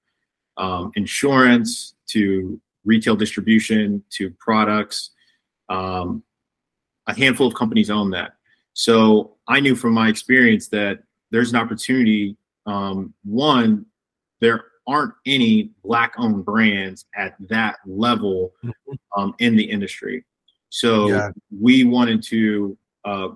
[0.56, 5.10] um, insurance to retail distribution to products.
[5.68, 6.24] Um,
[7.06, 8.32] a handful of companies own that.
[8.78, 11.00] So I knew from my experience that
[11.32, 12.36] there's an opportunity.
[12.64, 13.86] Um, one,
[14.40, 19.20] there aren't any black owned brands at that level mm-hmm.
[19.20, 20.24] um, in the industry.
[20.68, 21.30] So yeah.
[21.60, 23.28] we wanted to uh,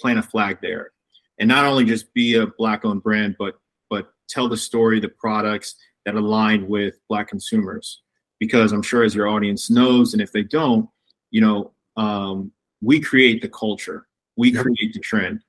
[0.00, 0.92] plant a flag there
[1.38, 3.58] and not only just be a black owned brand, but
[3.90, 8.00] but tell the story, the products that align with black consumers.
[8.38, 10.88] Because I'm sure as your audience knows, and if they don't,
[11.30, 14.07] you know, um, we create the culture,
[14.38, 14.62] we yep.
[14.62, 15.40] create the trend.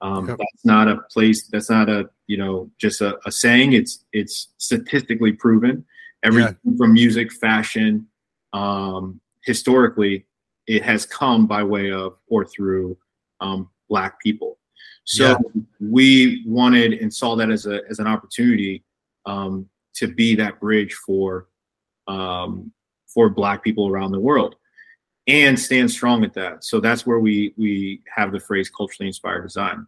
[0.00, 0.38] Um, yep.
[0.38, 1.48] That's not a place.
[1.48, 3.72] That's not a you know just a, a saying.
[3.74, 5.84] It's it's statistically proven.
[6.22, 6.76] Everything yeah.
[6.78, 8.06] from music, fashion,
[8.52, 10.26] um, historically,
[10.66, 12.96] it has come by way of or through
[13.40, 14.58] um, black people.
[15.04, 15.62] So yeah.
[15.80, 18.84] we wanted and saw that as a as an opportunity
[19.26, 21.48] um, to be that bridge for
[22.06, 22.72] um,
[23.06, 24.54] for Black people around the world,
[25.28, 26.64] and stand strong at that.
[26.64, 29.86] So that's where we we have the phrase culturally inspired design.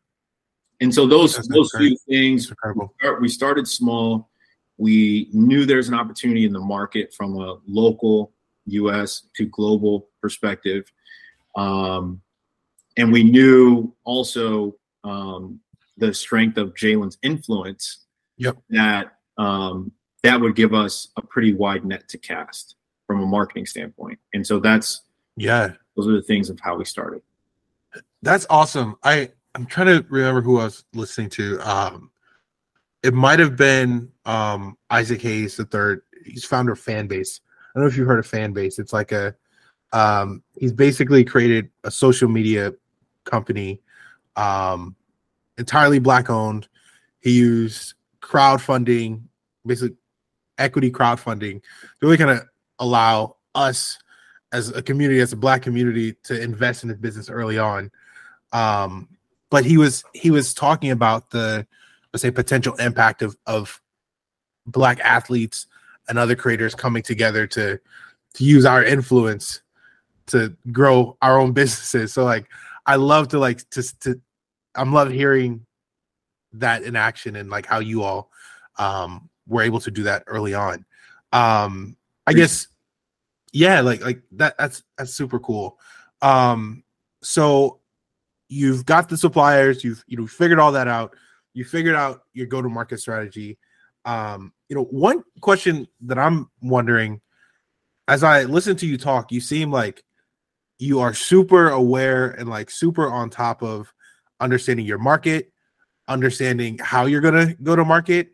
[0.80, 4.30] And so those that's those few things we, start, we started small.
[4.76, 8.32] We knew there's an opportunity in the market from a local
[8.66, 9.28] U.S.
[9.36, 10.90] to global perspective.
[11.56, 12.22] Um,
[12.96, 15.60] and we knew also um,
[15.96, 18.06] the strength of Jaylon's influence.
[18.38, 18.56] Yep.
[18.70, 22.76] That um, that would give us a pretty wide net to cast
[23.06, 25.02] from a marketing standpoint, and so that's
[25.36, 25.72] yeah.
[25.96, 27.22] Those are the things of how we started.
[28.22, 28.96] That's awesome.
[29.02, 31.58] I I'm trying to remember who I was listening to.
[31.60, 32.10] Um,
[33.02, 36.02] it might have been um, Isaac Hayes the third.
[36.24, 37.40] He's founder of Fanbase.
[37.40, 38.78] I don't know if you've heard of Fanbase.
[38.78, 39.34] It's like a
[39.92, 42.74] um, he's basically created a social media
[43.24, 43.80] company,
[44.36, 44.94] um,
[45.58, 46.68] entirely black owned.
[47.20, 49.22] He used crowdfunding,
[49.66, 49.96] basically
[50.58, 51.62] equity crowdfunding, to
[52.00, 52.42] really kind of
[52.78, 53.98] allow us
[54.52, 57.90] as a community, as a black community, to invest in his business early on.
[58.52, 59.08] Um,
[59.50, 61.66] but he was he was talking about the
[62.12, 63.80] let's say potential impact of of
[64.66, 65.66] black athletes
[66.08, 67.80] and other creators coming together to
[68.34, 69.62] to use our influence
[70.26, 72.12] to grow our own businesses.
[72.12, 72.46] So like
[72.86, 74.20] I love to like to to
[74.74, 75.66] I'm love hearing
[76.54, 78.30] that in action and like how you all
[78.78, 80.84] um were able to do that early on.
[81.32, 82.68] Um I guess
[83.52, 85.78] yeah, like like that that's that's super cool.
[86.22, 86.84] Um
[87.22, 87.80] so
[88.48, 91.14] you've got the suppliers, you've you know figured all that out.
[91.52, 93.58] You figured out your go to market strategy.
[94.04, 97.20] Um you know, one question that I'm wondering
[98.08, 100.04] as I listen to you talk, you seem like
[100.78, 103.92] you are super aware and like super on top of
[104.40, 105.52] understanding your market,
[106.08, 108.32] understanding how you're gonna go to market.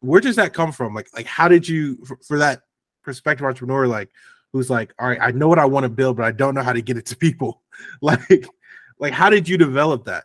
[0.00, 0.94] Where does that come from?
[0.94, 2.62] Like, like how did you for, for that
[3.02, 4.10] prospective entrepreneur, like
[4.56, 6.62] who's like, all right, I know what I want to build, but I don't know
[6.62, 7.62] how to get it to people.
[8.00, 8.46] like,
[8.98, 10.24] like how did you develop that?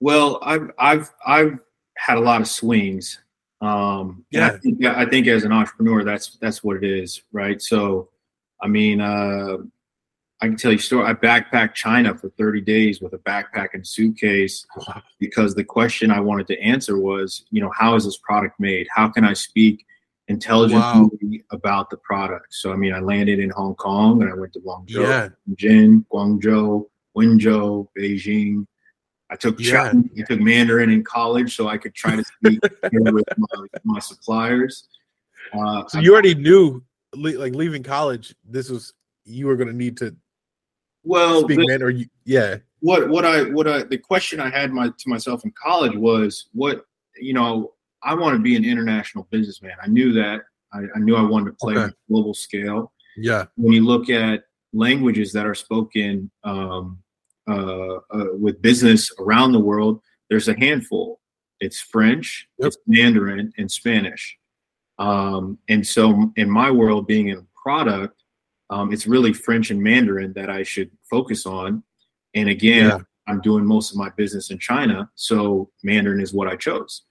[0.00, 1.58] Well, I've I've I've
[1.96, 3.20] had a lot of swings.
[3.60, 7.60] Um, yeah, I think, I think as an entrepreneur, that's that's what it is, right?
[7.60, 8.08] So
[8.60, 9.58] I mean, uh,
[10.40, 11.06] I can tell you story.
[11.06, 14.66] I backpacked China for 30 days with a backpack and suitcase
[15.20, 18.88] because the question I wanted to answer was, you know, how is this product made?
[18.90, 19.84] How can I speak
[20.28, 21.10] intelligently wow.
[21.50, 22.54] about the product?
[22.54, 25.28] So, I mean, I landed in Hong Kong and I went to Guangzhou, yeah.
[25.56, 28.66] Jin, Guangzhou, Wenzhou, Beijing.
[29.30, 29.92] I took yeah.
[30.18, 32.60] I took Mandarin in college so I could try to speak
[32.92, 34.88] with my, my suppliers.
[35.54, 36.82] Uh, so you already knew
[37.14, 38.92] like leaving college, this was
[39.24, 40.14] you were going to need to
[41.04, 42.58] well speak the, or you, yeah.
[42.80, 46.48] What what I what I the question I had my to myself in college was
[46.52, 46.84] what
[47.16, 47.72] you know
[48.04, 49.72] I want to be an international businessman.
[49.82, 51.82] I knew that I, I knew I wanted to play okay.
[51.84, 52.92] on a global scale.
[53.16, 53.46] Yeah.
[53.56, 56.98] When you look at languages that are spoken um,
[57.48, 61.20] uh, uh, with business around the world, there's a handful.
[61.60, 62.68] It's French, yep.
[62.68, 64.36] it's Mandarin, and Spanish.
[64.98, 68.22] Um, and so, in my world, being in product,
[68.70, 71.82] um, it's really French and Mandarin that I should focus on.
[72.34, 72.98] And again, yeah.
[73.28, 77.02] I'm doing most of my business in China, so Mandarin is what I chose.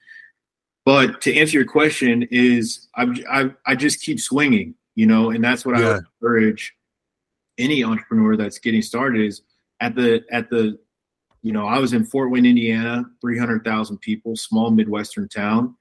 [0.85, 4.75] But to answer your question, is I, I, I just keep swinging.
[4.95, 5.87] you know, and that's what I Yeah.
[5.93, 6.73] would encourage
[7.57, 9.41] any entrepreneur that's getting started is
[9.79, 10.77] at the at the
[11.43, 15.75] you know, I was in Fort Wayne, Indiana, 300,000 people, small Midwestern town.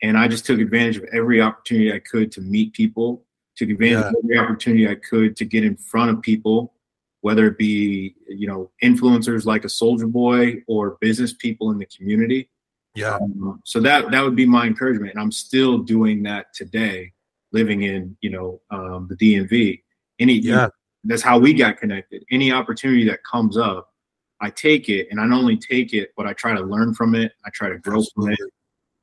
[0.00, 4.04] And I just took advantage of every opportunity I could to meet people, took advantage
[4.04, 4.08] Yeah.
[4.08, 6.72] of every opportunity I could to get in front of people,
[7.20, 11.86] whether it be, you know, influencers like a Soulja Boy or business people in the
[11.86, 12.48] community.
[12.94, 13.16] Yeah.
[13.16, 15.12] Um, so that that would be my encouragement.
[15.12, 17.12] And I'm still doing that today,
[17.52, 19.82] living in, you know, um, the DMV.
[20.18, 20.68] Any Yeah.
[21.04, 22.24] that's how we got connected.
[22.30, 23.92] Any opportunity that comes up,
[24.40, 27.14] I take it, and I not only take it, but I try to learn from
[27.14, 27.32] it.
[27.44, 28.38] I try to grow from it.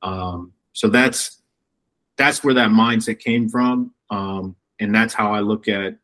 [0.02, 1.42] Um, so that's
[2.16, 5.96] that's where that mindset came from, um, and that's how I look at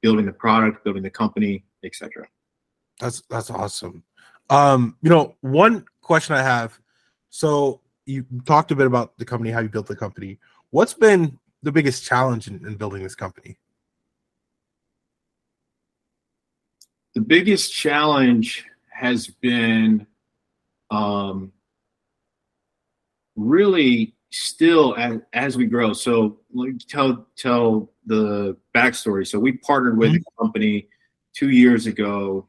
[0.00, 2.26] building the product, building the company, etc.
[3.00, 4.04] That's that's awesome.
[4.50, 6.78] Um, you know, one question I have.
[7.34, 10.38] So you talked a bit about the company, how you built the company.
[10.70, 13.58] What's been the biggest challenge in, in building this company?
[17.16, 20.06] The biggest challenge has been
[20.92, 21.50] um,
[23.34, 25.92] really still as, as we grow.
[25.92, 29.26] So let me tell tell the backstory.
[29.26, 30.86] So we partnered with a company
[31.32, 32.46] two years ago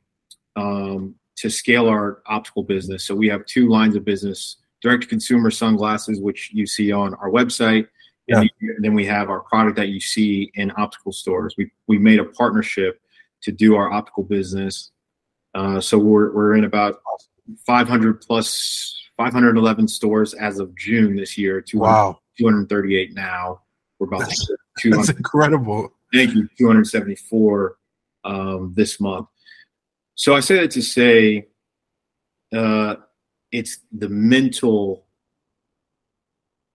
[0.56, 3.04] um, to scale our optical business.
[3.04, 7.16] So we have two lines of business: direct to consumer sunglasses, which you see on
[7.16, 7.88] our website,
[8.28, 8.50] and
[8.86, 11.56] then we have our product that you see in optical stores.
[11.58, 13.02] We we made a partnership
[13.42, 14.92] to do our optical business.
[15.56, 17.02] Uh, so we're we're in about
[17.66, 21.62] 500 plus 511 stores as of June this year.
[21.62, 23.62] 200, Wow, 238 now.
[23.98, 24.48] We're about That's-
[24.84, 25.94] that's incredible.
[26.14, 26.50] Thank you.
[26.58, 27.78] 274
[28.26, 29.28] um, this month.
[30.16, 31.48] So I say that to say
[32.54, 32.96] uh,
[33.52, 35.06] it's the mental,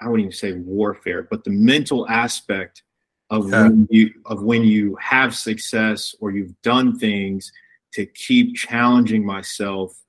[0.01, 2.83] I wouldn't even say warfare, but the mental aspect
[3.31, 3.69] of Yeah.
[3.69, 7.53] when you of when you have success or you've done things
[7.93, 10.03] to keep challenging myself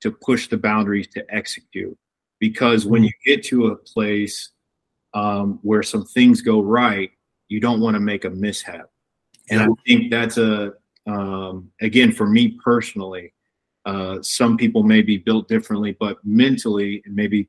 [0.00, 1.96] to push the boundaries to execute.
[2.38, 4.50] Because when you get to a place
[5.12, 7.10] um, where some things go right,
[7.48, 8.90] you don't want to make a mishap.
[9.50, 10.74] And I think that's a
[11.06, 13.32] um, again for me personally.
[13.88, 17.48] Uh, some people may be built differently, but mentally, and maybe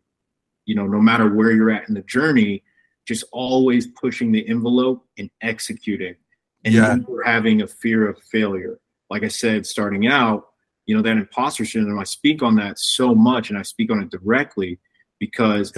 [0.66, 2.64] you know, no matter where you're at in the journey,
[3.08, 6.16] just always pushing the envelope and executing,
[6.64, 6.96] and Yeah.
[6.96, 8.80] never having a fear of failure.
[9.10, 10.42] Like I said, starting out,
[10.86, 12.00] you know, that imposter syndrome.
[12.00, 14.80] I speak on that so much, and I speak on it directly
[15.20, 15.74] because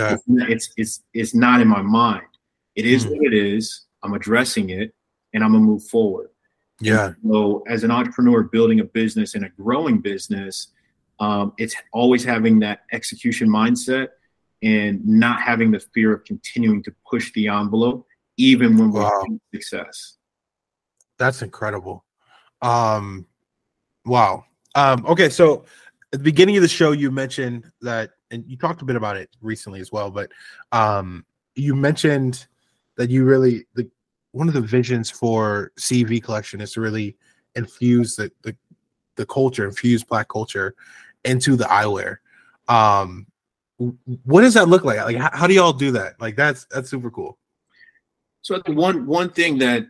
[0.53, 2.27] it's it's it's not in my mind.
[2.75, 3.11] It is Mm.
[3.11, 3.85] what it is.
[4.03, 4.93] I'm addressing it,
[5.33, 6.29] and I'm gonna move forward.
[6.81, 10.67] Yeah, So, as an entrepreneur building a business and a growing business,
[11.19, 14.09] um, it's always having that execution mindset
[14.63, 18.05] and not having the fear of continuing to push the envelope,
[18.37, 19.25] even when we're Wow.
[19.53, 20.17] success.
[21.17, 22.03] that's incredible.
[22.63, 23.27] Um,
[24.05, 24.43] wow.
[24.73, 25.65] Um, okay, so
[26.11, 29.17] at the beginning of the show, you mentioned that, and you talked a bit about
[29.17, 30.31] it recently as well, but
[30.71, 32.47] um, you mentioned
[32.97, 33.87] that you really the
[34.31, 37.17] one of the visions for CEV collection is to really
[37.55, 38.55] infuse the the,
[39.15, 40.75] the culture, infuse black culture
[41.25, 42.17] into the eyewear.
[42.67, 43.27] Um,
[44.25, 44.97] what does that look like?
[44.97, 46.19] Like, how, how do y'all do that?
[46.19, 47.37] Like, that's that's super cool.
[48.41, 49.87] So, one one thing that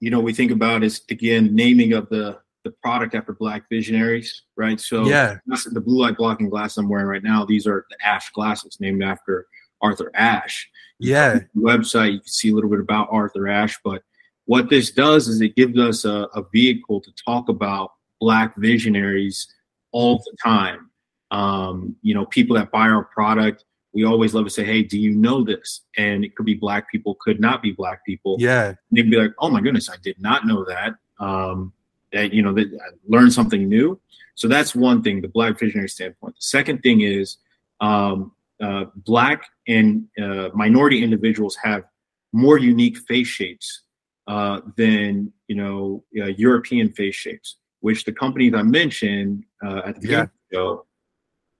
[0.00, 4.42] you know we think about is again naming of the the product after Black visionaries,
[4.56, 4.78] right?
[4.80, 8.30] So, Yeah, the blue light blocking glass I'm wearing right now, these are the Ashe
[8.32, 9.46] glasses named after
[9.80, 10.68] Arthur Ashe.
[11.00, 13.78] Yeah, website, you can see a little bit about Arthur Ashe.
[13.82, 14.02] But
[14.46, 19.48] what this does is it gives us a, a vehicle to talk about Black visionaries
[19.92, 20.90] all the time.
[21.30, 24.98] Um, you know, people that buy our product, we always love to say, "Hey, do
[24.98, 28.36] you know this?" And it could be Black people, could not be Black people.
[28.38, 31.72] yeah, They'd be like, "Oh my goodness, I did not know that." Um,
[32.12, 34.00] that you know, that I learned something new.
[34.34, 36.34] So that's one thing, the Black visionary standpoint.
[36.36, 37.36] The second thing is
[37.80, 41.84] um, uh, Black and uh, minority individuals have
[42.32, 43.82] more unique face shapes
[44.26, 49.94] uh, than you know uh, European face shapes, which the companies I mentioned uh, at
[49.96, 50.86] the beginning of the show,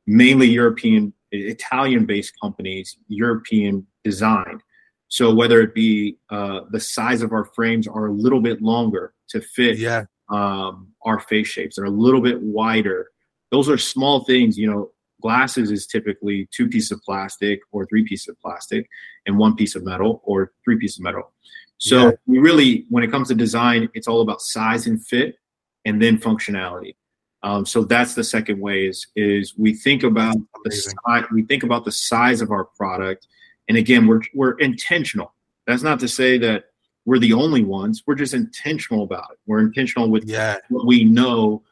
[0.06, 4.62] mainly European, Italian-based companies, European designed.
[5.08, 9.14] So whether it be uh, the size of our frames are a little bit longer
[9.30, 11.76] to fit yeah, um, our face shapes.
[11.76, 13.10] They're a little bit wider.
[13.50, 14.56] Those are small things.
[14.56, 14.90] You know,
[15.20, 18.88] glasses is typically two pieces of plastic or three pieces of plastic
[19.26, 21.32] and one piece of metal or three pieces of metal.
[21.78, 22.12] So Yeah.
[22.26, 25.36] we really, when it comes to design, it's all about size and fit
[25.84, 26.96] and then functionality.
[27.42, 31.62] Um, so that's the second way is is we think about the size, we think
[31.62, 33.28] about the size of our product,
[33.68, 35.32] and again, we're we're intentional.
[35.66, 36.64] That's not to say that
[37.06, 38.02] we're the only ones.
[38.06, 39.38] We're just intentional about it.
[39.46, 40.56] We're intentional with yeah.
[40.68, 41.62] what we know,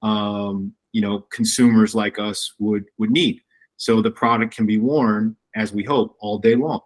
[0.00, 3.40] um, you know, consumers like us would would need.
[3.76, 6.80] So the product can be worn, as we hope, all day long,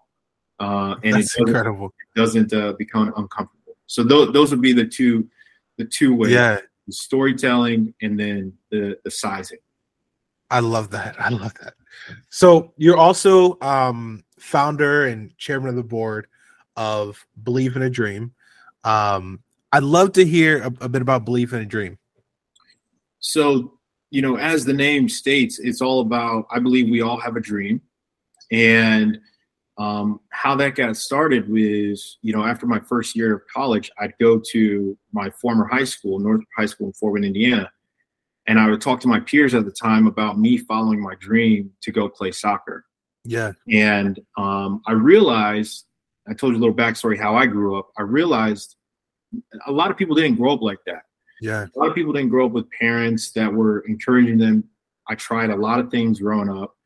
[0.60, 1.86] uh, and That's it doesn't, incredible.
[1.86, 3.76] it doesn't uh, become uncomfortable.
[3.86, 5.28] So th- those would be the two
[5.78, 9.58] the two ways: Yeah, the storytelling and then the the sizing.
[10.50, 11.18] I love that.
[11.18, 11.74] I love that.
[12.28, 16.26] So you're also um, founder and chairman of the board
[16.76, 18.34] of Believe in a Dream.
[18.84, 19.42] Um,
[19.72, 21.98] I'd love to hear a, a bit about Believe in a Dream.
[23.18, 23.78] So,
[24.12, 27.40] you know, as the name states, it's all about, I believe we all have a
[27.40, 27.80] dream.
[28.52, 29.18] And
[29.78, 34.12] um, how that got started was, you know, after my first year of college, I'd
[34.20, 37.72] go to my former high school, North High School in Fort Wayne, Indiana.
[38.46, 41.70] And I would talk to my peers at the time about me following my dream
[41.80, 42.84] to go play soccer.
[43.24, 45.86] Yeah, And um, I realized,
[46.28, 47.88] I told you a little backstory how I grew up.
[47.96, 48.76] I realized
[49.66, 51.04] a lot of people didn't grow up like that
[51.42, 54.64] yeah, a lot of people didn't grow up with parents that were encouraging them.
[55.08, 56.76] I tried a lot of things growing up,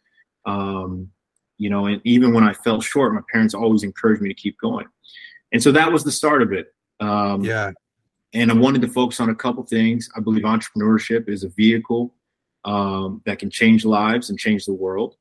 [0.47, 1.11] um,
[1.59, 4.59] you know, and even when I fell short, my parents always encouraged me to keep
[4.59, 4.87] going.
[5.53, 6.75] And so that was the start of it.
[7.01, 7.73] Um, yeah,
[8.33, 10.09] And I wanted to focus on a couple things.
[10.17, 12.15] I believe entrepreneurship is a vehicle
[12.65, 15.17] um, that can change lives and change the world.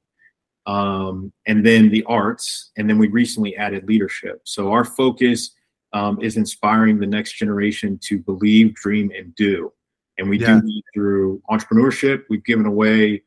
[0.66, 2.72] Um, and then the arts.
[2.78, 4.42] And then we recently added leadership.
[4.46, 5.52] So our focus
[5.96, 9.72] um, is inspiring the next generation to believe, dream, and do.
[10.18, 10.60] And we Yeah.
[10.60, 12.26] do that through entrepreneurship.
[12.30, 13.24] We've given away,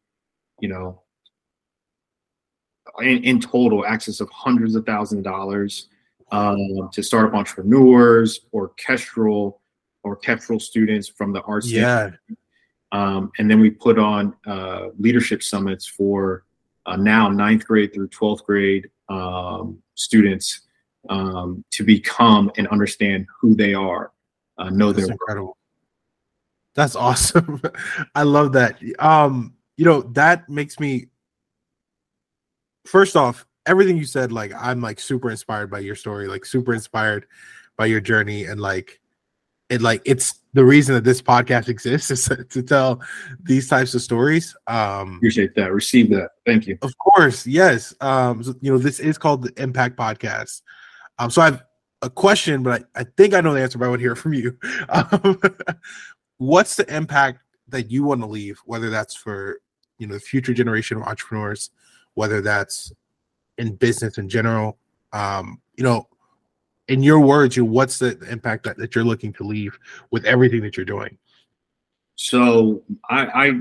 [0.61, 1.03] you know,
[3.01, 5.89] in, in total, access of hundreds of thousands of dollars
[6.31, 9.63] um, to startup entrepreneurs, orchestral,
[10.05, 11.71] orchestral students from the arts.
[11.73, 12.11] yeah.
[12.93, 16.45] Um, and then we put on uh, leadership summits for
[16.85, 20.68] uh, now ninth grade through 12th grade um, students
[21.09, 24.13] um, to become and understand who they are,
[24.59, 25.57] uh, know That's their incredible.
[26.75, 27.61] That's awesome.
[28.15, 28.79] I love that.
[28.99, 31.07] Um, you know, that makes me
[32.87, 36.73] first off, everything you said, like I'm like super inspired by your story, like super
[36.75, 37.27] inspired
[37.77, 39.01] by your journey and like
[39.69, 43.01] it like it's the reason that this podcast exists is to tell
[43.43, 44.57] these types of stories.
[44.67, 45.73] Um Appreciate that.
[45.73, 46.31] Receive that.
[46.47, 46.79] Thank you.
[46.83, 47.95] of course, yes.
[48.01, 50.63] Um, so, you know, this is called the MPAKT Podcast.
[51.19, 51.63] Um, so I have
[52.03, 54.17] a question, but I, I think I know the answer, but I would hear it
[54.17, 54.57] from you.
[54.89, 55.41] Um,
[56.39, 59.61] what's the impact that you want to leave, whether that's for
[59.99, 61.71] you know the future generation of entrepreneurs,
[62.15, 62.93] whether that's
[63.59, 64.79] in business in general?
[65.13, 66.09] Um, you know,
[66.89, 69.79] in your words, you what's the impact that, that you're looking to leave
[70.11, 71.19] with everything that you're doing?
[72.15, 73.53] So I, I,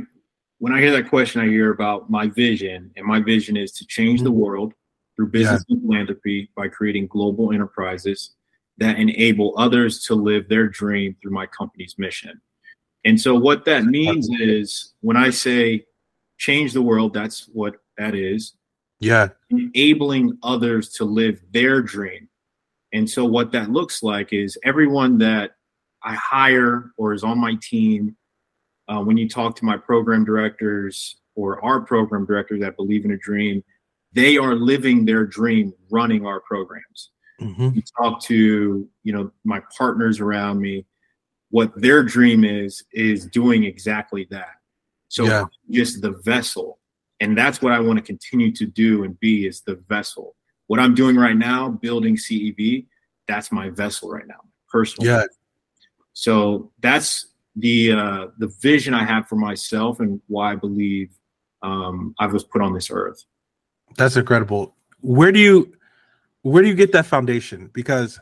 [0.60, 3.86] when I hear that question, I hear about my vision, and my vision is to
[3.86, 4.36] change the Mhm.
[4.36, 4.74] world
[5.18, 8.36] through business and philanthropy by creating global enterprises
[8.78, 12.40] that enable others to live their dream through my company's mission.
[13.04, 15.86] And so, what that means is when I say
[16.38, 18.54] change the world, that's what that is
[19.00, 22.30] Yeah, enabling others to live their dream.
[22.94, 25.52] And so, what that looks like is everyone that
[26.04, 28.16] I hire or is on my team,
[28.88, 33.12] uh, when you talk to my program directors or our program directors that believe in
[33.12, 33.64] a dream,
[34.18, 37.12] they are living their dream running our programs.
[37.40, 37.76] Mhm.
[37.76, 40.86] You talk to, you know, my partners around me,
[41.50, 44.56] what their dream is, is doing exactly that.
[45.10, 45.46] So Yeah.
[45.70, 46.80] Just the vessel.
[47.20, 50.36] And that's what I want to continue to do and be is the vessel.
[50.68, 52.88] What I'm doing right now, building CEV,
[53.28, 55.08] that's my vessel right now, personal.
[55.10, 55.26] yeah,
[56.14, 61.10] So that's the uh, the vision I have for myself and why I believe
[61.64, 63.24] um, I was put on this earth.
[63.96, 64.76] That's incredible.
[65.02, 65.74] Where do you
[66.42, 67.70] where do you get that foundation?
[67.74, 68.20] Because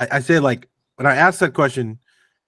[0.00, 1.98] I, I say like when I asked that question,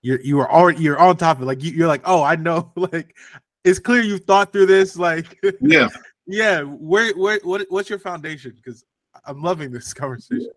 [0.03, 1.47] you're you are already you're on top of it.
[1.47, 2.73] Like you, you're like, oh, I know.
[2.77, 3.17] Like
[3.65, 4.97] it's clear you thought through this.
[4.97, 5.89] Like Yeah.
[6.27, 8.53] yeah, where where what what's your foundation?
[8.57, 8.85] Because
[9.25, 10.51] I'm loving this conversation.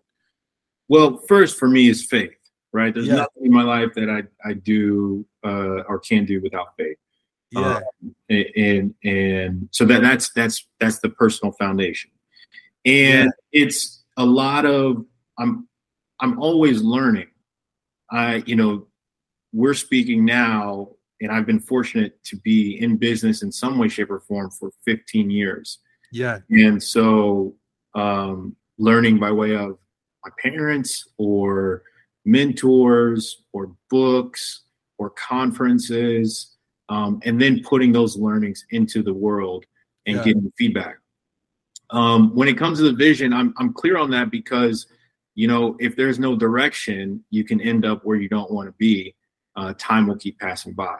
[0.88, 2.34] Well, first for me is faith,
[2.72, 2.92] right?
[2.92, 3.16] There's Yeah.
[3.16, 6.96] nothing in my life that I, I do uh, or can do without faith.
[7.50, 7.80] Yeah,
[8.28, 12.10] And, and and so that that's that's that's the personal foundation.
[12.84, 15.04] And it's a lot of
[15.38, 15.68] I'm
[16.20, 17.28] I'm always learning.
[18.10, 18.86] I you know,
[19.52, 20.90] we're speaking now
[21.20, 24.70] and I've been fortunate to be in business in some way, shape, or form for
[24.84, 25.78] 15 years.
[26.12, 27.54] yeah, And so,
[27.94, 29.78] um, learning by way of
[30.24, 31.82] my parents or
[32.24, 34.62] mentors or books
[34.98, 36.49] or conferences,
[36.90, 39.64] um, and then putting those learnings into the world
[40.06, 40.24] and Yeah.
[40.24, 40.98] getting feedback.
[41.90, 44.86] Um, when it comes to the vision, I'm, I'm clear on that because
[45.36, 48.72] you know, if there's no direction, you can end up where you don't want to
[48.72, 49.14] be.
[49.56, 50.98] Uh, time will keep passing by.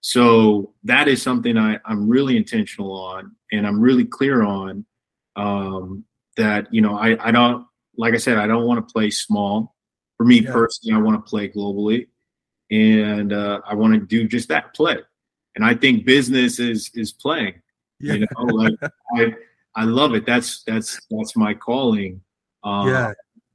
[0.00, 4.84] So that is something I, I'm really intentional on, and I'm really clear on.
[5.36, 6.04] Um,
[6.36, 7.66] that you know, I, I don't
[7.96, 9.76] like I said, I don't want to play small.
[10.16, 10.52] For me yeah.
[10.52, 12.08] personally, I want to play globally,
[12.70, 14.96] and uh, I want to do just that play.
[15.58, 17.60] And I think business is is playing.
[17.98, 18.14] Yeah.
[18.14, 18.74] You know, like
[19.16, 19.34] I
[19.74, 20.24] I love it.
[20.24, 22.20] That's that's that's my calling.
[22.62, 23.12] Um, yeah.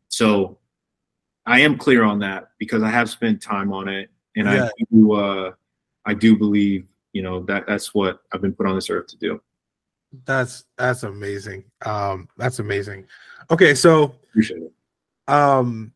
[0.10, 0.58] So
[1.45, 4.66] I am clear on that because I have spent time on it, and yeah.
[4.66, 5.14] I do.
[5.14, 5.51] Uh,
[6.06, 9.18] I do believe, you know, that that's what I've been put on this earth to
[9.18, 9.41] do.
[10.26, 11.64] That's that's amazing.
[11.86, 13.08] Um, that's amazing.
[13.49, 14.16] Okay, so
[15.30, 15.93] um,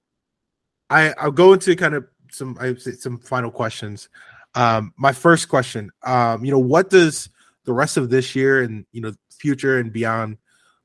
[0.90, 4.08] I I'll go into kind of some I some final questions.
[4.56, 7.30] Um, my first question, um, you know, what does
[7.66, 10.38] the rest of this year and you know future and beyond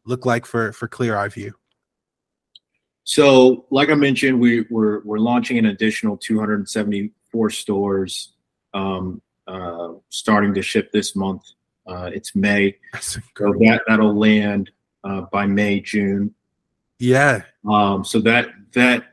[0.04, 1.54] look like for for Clear Eye View?
[3.04, 8.34] So, like I mentioned, we, we're we're launching an additional 274 stores
[8.74, 11.42] um, uh, starting to ship this month.
[11.86, 14.70] Uh, it's May, so that that'll land
[15.02, 16.34] uh, by May June.
[16.98, 17.42] Yeah.
[17.68, 19.11] Um, so that that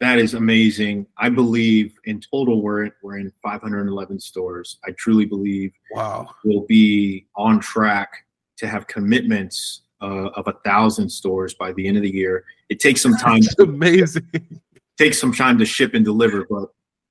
[0.00, 1.06] that is amazing.
[1.16, 4.78] I believe in total we're in, we're in 511 stores.
[4.84, 8.26] I truly believe wow we'll be on track
[8.58, 12.44] to have commitments uh, of a thousand stores by the end of the year.
[12.68, 13.40] It takes some time.
[13.40, 14.28] That's amazing.
[14.98, 16.70] Takes some time to ship and deliver, but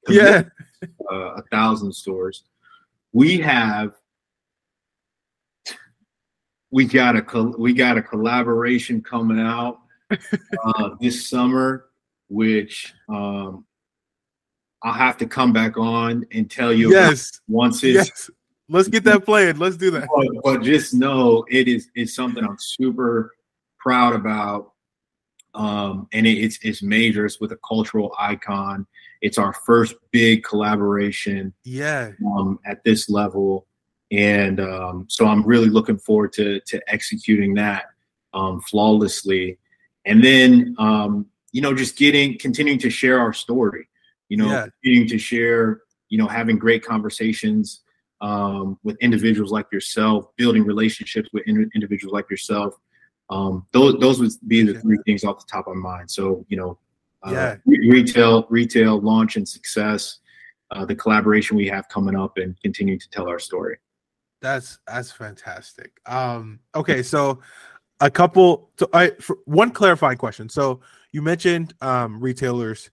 [0.09, 0.43] yeah,
[1.09, 2.43] uh, a thousand stores.
[3.13, 3.93] We have
[6.69, 9.79] we got a we got a collaboration coming out
[10.11, 11.86] uh, this summer,
[12.29, 13.65] which um,
[14.83, 16.91] I'll have to come back on and tell you.
[16.91, 17.95] Yes, once it's.
[17.95, 18.29] Yes.
[18.69, 19.59] Let's get that playing.
[19.59, 20.09] Let's do that.
[20.15, 23.33] But, but just know it is it's something I'm super
[23.79, 24.73] proud about
[25.57, 27.25] um, and it, it's it's major.
[27.25, 28.85] It's with a cultural icon.
[29.21, 31.53] It's our first big collaboration.
[31.63, 32.11] Yeah.
[32.25, 33.65] Um, at this level,
[34.11, 37.85] and um, so I'm really looking forward to to executing that
[38.33, 39.57] um, flawlessly,
[40.05, 41.25] and then um,
[41.57, 43.89] you know just getting continuing to share our story.
[44.29, 44.67] You know, yeah.
[44.83, 45.81] continuing to share.
[46.09, 47.81] You know, having great conversations
[48.21, 52.75] um, with individuals like yourself, building relationships with in- individuals like yourself,
[53.31, 56.11] um, those those would be the three things off the top of my mind.
[56.11, 56.77] So you know,
[57.23, 57.55] uh, yeah.
[57.65, 60.19] retail, retail launch and success,
[60.69, 63.79] uh, the collaboration we have coming up, and continue to tell our story.
[64.43, 65.93] That's that's fantastic.
[66.05, 67.39] Um, okay, so
[67.99, 68.69] a couple.
[68.77, 69.13] So I
[69.45, 70.49] one clarifying question.
[70.49, 70.81] So
[71.17, 72.91] you mentioned um, retailers.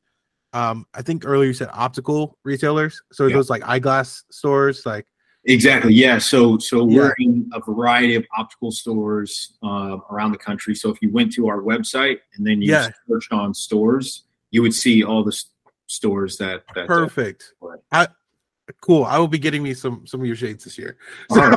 [0.54, 3.02] Um, I think earlier you said optical retailers.
[3.12, 3.36] So yeah.
[3.36, 5.06] those like eyeglass stores, like
[5.44, 5.92] Exactly.
[5.92, 6.16] Yeah.
[6.16, 6.96] So so yeah.
[6.96, 10.74] we're in a variety of optical stores uh, around the country.
[10.74, 12.88] So if you went to our website and then you yeah.
[13.06, 14.22] searched on stores,
[14.52, 15.52] you would see all the st-
[15.86, 16.62] stores that.
[16.74, 17.52] that Perfect.
[17.60, 19.04] That I cool.
[19.04, 20.96] I will be getting me some some of your shades this year.
[21.30, 21.42] So,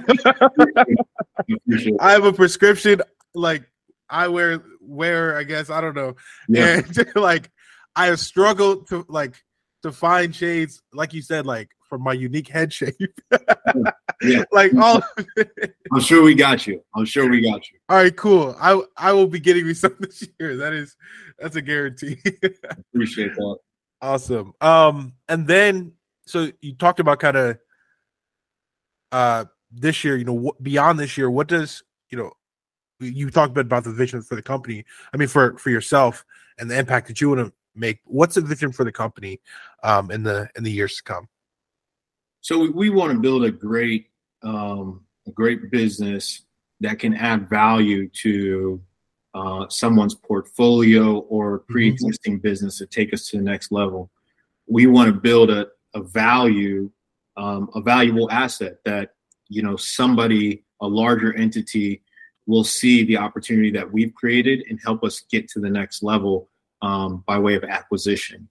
[2.01, 3.01] I have a prescription.
[3.33, 3.63] Like
[4.09, 5.37] I wear wear.
[5.37, 6.15] I guess I don't know.
[6.47, 6.81] Yeah.
[6.81, 7.51] And like
[7.95, 9.43] I have struggled to like
[9.83, 10.81] to find shades.
[10.93, 12.95] Like you said, like for my unique head shape.
[14.23, 14.43] yeah.
[14.51, 15.01] Like all
[15.93, 16.83] I'm sure we got you.
[16.95, 17.77] I'm sure we got you.
[17.87, 18.55] All right, cool.
[18.59, 20.57] I I will be getting me some this year.
[20.57, 20.95] That is
[21.37, 22.17] that's a guarantee.
[22.93, 23.57] Appreciate that.
[24.01, 24.53] Awesome.
[24.59, 25.93] Um and then
[26.25, 27.57] so you talked about kind of
[29.11, 32.31] uh this year, you know, what beyond this year, what does, you know,
[32.99, 34.85] you talked about, about the vision for the company.
[35.13, 36.25] I mean for for yourself
[36.57, 37.99] and the impact that you want to make.
[38.05, 39.39] What's the vision for the company
[39.83, 41.29] um in the in the years to come?
[42.47, 44.09] So we, we want to build a great,
[44.41, 46.45] um, a great business
[46.79, 48.81] that can add value to
[49.33, 51.73] uh, someone's portfolio or mm-hmm.
[51.73, 52.47] pre-existing mm-hmm.
[52.47, 54.09] business to take us to the next level.
[54.65, 56.89] We want to build a, a value,
[57.35, 59.15] um, a valuable asset that
[59.49, 62.01] you know somebody, a larger entity,
[62.47, 66.49] will see the opportunity that we've created and help us get to the next level
[66.81, 68.49] um, by way of acquisition.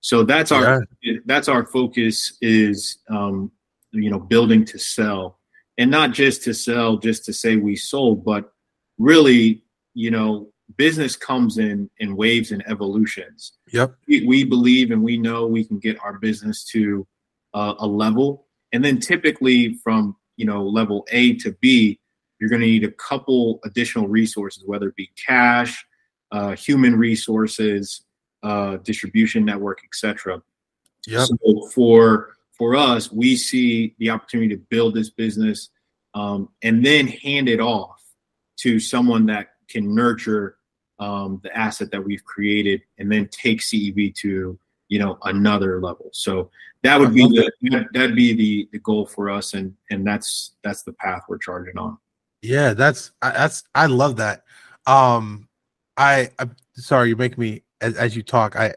[0.00, 1.18] So that's our yeah.
[1.24, 3.52] that's our focus is um,
[3.92, 5.38] you know building to sell,
[5.78, 8.52] and not just to sell just to say we sold, but
[8.98, 9.62] really
[9.94, 13.52] you know business comes in in waves and evolutions.
[13.72, 13.94] Yep.
[14.06, 17.06] We, we believe and we know we can get our business to
[17.54, 21.98] uh, a level, and then typically from you know level A to B,
[22.44, 25.86] you're going to need a couple additional resources, whether it be cash,
[26.30, 28.02] uh, human resources,
[28.42, 30.42] uh, distribution network, etc.
[31.06, 31.24] Yeah.
[31.24, 35.70] So for for us, we see the opportunity to build this business
[36.12, 38.02] um, and then hand it off
[38.58, 40.56] to someone that can nurture
[40.98, 46.10] um, the asset that we've created and then take CEV to you know another level.
[46.12, 46.50] So
[46.82, 50.82] that would be the that'd be the the goal for us, and and that's that's
[50.82, 51.96] the path we're charging on.
[52.44, 54.44] Yeah, that's that's I love that.
[54.86, 55.48] Um,
[55.96, 58.54] I I'm sorry you make me as, as you talk.
[58.54, 58.74] I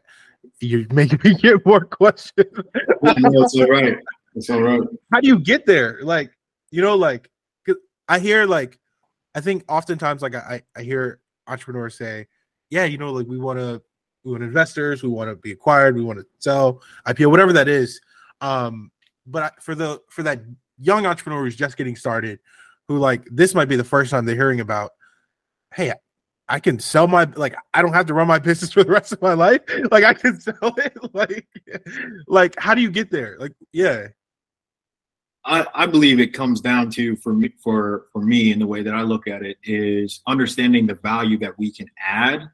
[0.61, 2.47] you're making me get more questions.
[2.55, 3.97] no, it's all right.
[4.35, 4.79] It's all right.
[5.11, 5.99] How do you get there?
[6.01, 6.31] Like
[6.71, 7.29] you know, like
[8.07, 8.79] I hear like
[9.35, 12.27] I think oftentimes like I I hear entrepreneurs say,
[12.69, 13.81] yeah, you know, like we want to
[14.23, 17.67] we want investors, we want to be acquired, we want to sell IPO, whatever that
[17.67, 17.99] is.
[18.39, 18.91] Um,
[19.25, 20.39] but for the for that
[20.79, 22.39] young entrepreneur who's just getting started,
[22.87, 24.91] who like this might be the first time they're hearing about,
[25.73, 25.93] hey,
[26.49, 29.11] I can sell my like I don't have to run my business for the rest
[29.11, 29.61] of my life.
[29.91, 30.97] Like I can sell it.
[31.13, 31.47] Like,
[32.27, 33.37] like how do you get there?
[33.39, 34.07] Like, yeah.
[35.45, 38.83] I, I believe it comes down to for me for for me and the way
[38.83, 42.49] that I look at it is understanding the value that we can add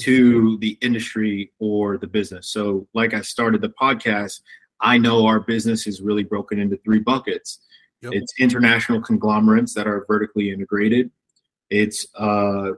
[0.00, 0.58] to mm-hmm.
[0.58, 2.48] the industry or the business.
[2.48, 4.40] So like I started the podcast,
[4.80, 7.60] I know our business is really broken into three buckets.
[8.02, 8.12] Yep.
[8.14, 11.10] It's international conglomerates that are vertically integrated.
[11.70, 12.72] It's uh,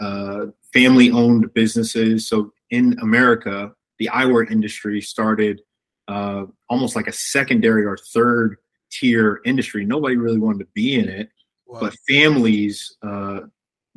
[0.00, 2.28] uh, family owned businesses.
[2.28, 5.60] So in America, the eyewear industry started
[6.08, 8.56] uh, almost like a secondary or third
[8.90, 9.84] tier industry.
[9.84, 11.28] Nobody really wanted to be in it,
[11.66, 11.80] wow.
[11.80, 13.40] but families uh,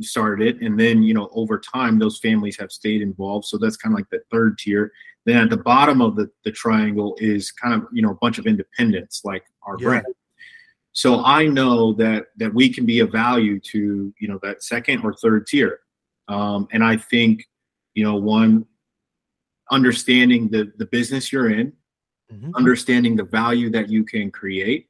[0.01, 3.45] started it, and then you know over time those families have stayed involved.
[3.45, 4.91] So that's kind of like the third tier.
[5.25, 8.37] Then at the bottom of the, the triangle is kind of you know a bunch
[8.37, 9.85] of independents like our yeah.
[9.85, 10.05] brand.
[10.93, 15.03] So I know that that we can be of value to you know that second
[15.03, 15.79] or third tier,
[16.27, 17.45] um, and I think
[17.93, 18.65] you know one
[19.71, 21.73] understanding the the business you're in
[22.33, 22.51] mm-hmm.
[22.55, 24.87] understanding the value that you can create.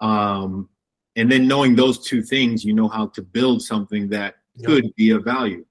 [0.00, 0.68] Um,
[1.16, 5.10] and then knowing those two things, you know how to build something that could be
[5.10, 5.64] of value.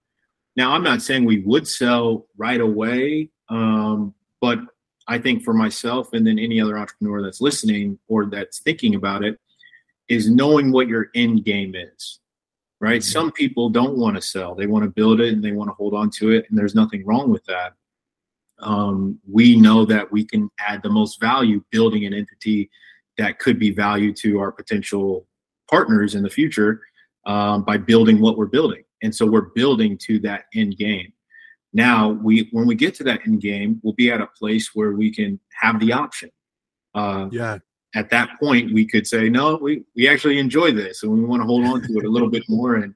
[0.55, 4.60] Now, I'm not saying we would sell right away, um, but
[5.07, 9.24] I think for myself and then any other entrepreneur that's listening or that's thinking about
[9.24, 9.39] it
[10.10, 12.20] is knowing what your end game is,
[12.82, 13.01] right?
[13.01, 13.12] Mm-hmm.
[13.12, 15.76] Some people don't want to sell, they want to build it and they want to
[15.76, 17.74] hold on to it, and there's nothing wrong with that
[18.62, 22.70] um, we know that we can add the most value building an entity
[23.18, 25.28] that could be value to our potential
[25.70, 26.82] partners in the future
[27.26, 28.84] um, by building what we're building.
[29.01, 31.14] And so we're building to that end game.
[31.72, 34.93] Now, we when we get to that end game, we'll be at a place where
[34.93, 36.32] we can have the option.
[36.95, 37.60] Uh, yeah.
[37.96, 41.42] At that point, we could say, no, we we actually enjoy this, and we want
[41.42, 42.94] to hold on to it a little bit more, and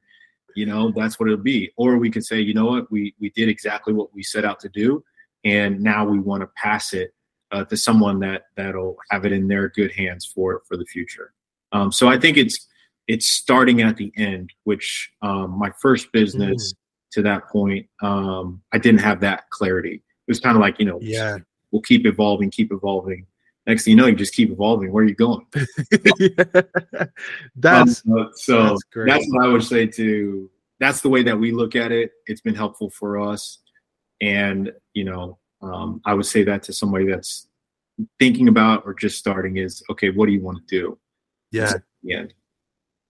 [0.55, 1.71] you know that's what it'll be.
[1.77, 4.59] Or we could say, you know what, we we did exactly what we set out
[4.59, 5.03] to do,
[5.43, 7.13] and now we want to pass it
[7.51, 11.33] uh, to someone that that'll have it in their good hands for for the future.
[11.71, 12.67] Um, so I think it's
[13.07, 16.77] it's starting at the end, which um, my first business mm.
[17.13, 19.95] to that point, um, I didn't have that clarity.
[19.95, 21.37] It was kind of like you know, yeah,
[21.71, 23.25] we'll keep evolving, keep evolving.
[23.65, 24.91] Next thing you know, you just keep evolving.
[24.91, 25.45] Where are you going?
[27.55, 28.63] that's um, so.
[28.63, 30.49] That's, that's what I would say to.
[30.79, 32.11] That's the way that we look at it.
[32.27, 33.59] It's been helpful for us.
[34.21, 37.47] And, you know, um, I would say that to somebody that's
[38.19, 40.97] thinking about or just starting is, okay, what do you want to do?
[41.51, 41.73] Yeah.
[42.01, 42.25] Yeah.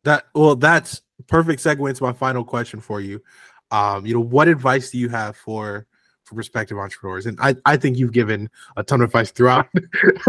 [0.03, 3.23] That, well, that's perfect segue into my final question for you.
[3.71, 5.87] Um, you know, what advice do you have for,
[6.25, 7.25] for prospective entrepreneurs?
[7.25, 9.67] And I, I think you've given a ton of advice throughout,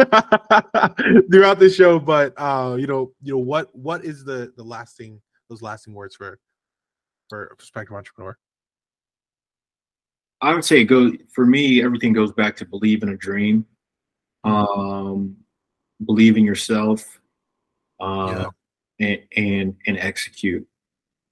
[1.30, 5.20] throughout the show, but, uh, you know, you know, what, what is the, the lasting,
[5.49, 6.38] those lasting words for,
[7.28, 8.36] for a prospective entrepreneur?
[10.45, 11.82] I would say go for me.
[11.82, 13.64] Everything goes back to believe in a dream,
[14.45, 15.36] um,
[16.05, 17.18] believe in yourself,
[17.99, 18.51] uh,
[18.99, 19.07] yeah.
[19.07, 20.66] and, and and execute.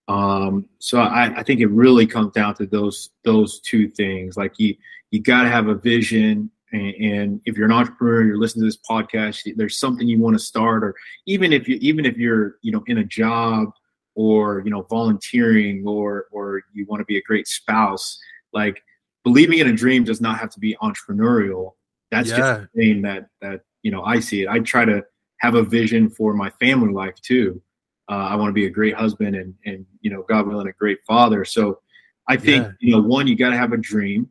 [0.09, 4.37] Um, so I, I think it really comes down to those those two things.
[4.37, 4.75] Like you
[5.11, 8.67] you got to have a vision, and, and, if you're an entrepreneur, you're listening to
[8.67, 9.57] this podcast.
[9.57, 10.95] There's something you want to start, or
[11.27, 13.71] even if you even if you're you know in a job
[14.15, 18.19] or you know volunteering or or you want to be a great spouse,
[18.53, 18.83] like
[19.25, 21.73] believing in a dream does not have to be entrepreneurial.
[22.11, 22.37] That's yeah.
[22.37, 24.49] just the thing that that you know I see it.
[24.49, 25.05] I try to
[25.39, 27.63] have a vision for my family life too.
[28.11, 30.73] Uh, I want to be a great husband and and you know God willing a
[30.73, 31.45] great father.
[31.45, 31.81] So
[32.29, 32.73] I think yeah.
[32.81, 34.29] you know one you got to have a dream,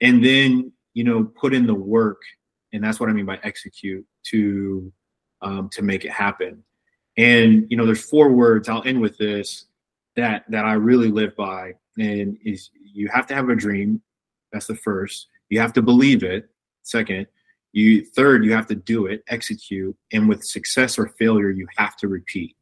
[0.00, 2.20] and then you know put in the work,
[2.72, 4.92] and that's what I mean by execute to
[5.42, 6.62] um, to make it happen.
[7.16, 8.68] And you know there's four words.
[8.68, 9.66] I'll end with this
[10.16, 14.02] that that I really live by, and is you have to have a dream
[14.52, 15.28] that's the first.
[15.48, 16.48] You have to believe it.
[16.82, 17.26] Second,
[17.72, 21.96] you third, you have to do it, execute, and with success or failure, you have
[21.96, 22.56] to repeat.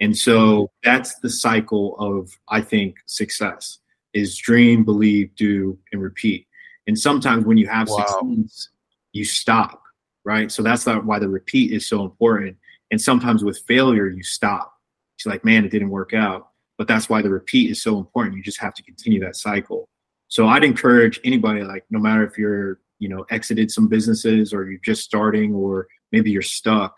[0.00, 3.78] And so that's the cycle of I think success.
[4.12, 6.46] is dream, believe, do, and repeat.
[6.88, 7.96] And sometimes when you have Wow.
[7.98, 8.68] success,
[9.12, 9.82] you stop,
[10.24, 10.50] right?
[10.50, 12.56] So that's why the repeat is so important.
[12.90, 14.72] And sometimes with failure, you stop.
[15.16, 16.48] It's like, man, it didn't work out.
[16.76, 18.36] But that's why the repeat is so important.
[18.36, 19.86] You just have to continue that cycle.
[20.28, 24.68] So I'd encourage anybody, like no matter if you're, you know, exited some businesses or
[24.68, 26.96] you're just starting or maybe you're stuck,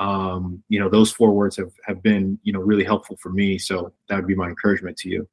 [0.00, 3.58] um, you know, those four words have, have been, you know, really helpful for me.
[3.58, 5.28] So that would be my encouragement to you.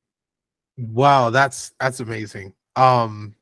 [0.77, 2.53] Wow, that's that's amazing.
[2.75, 3.33] Um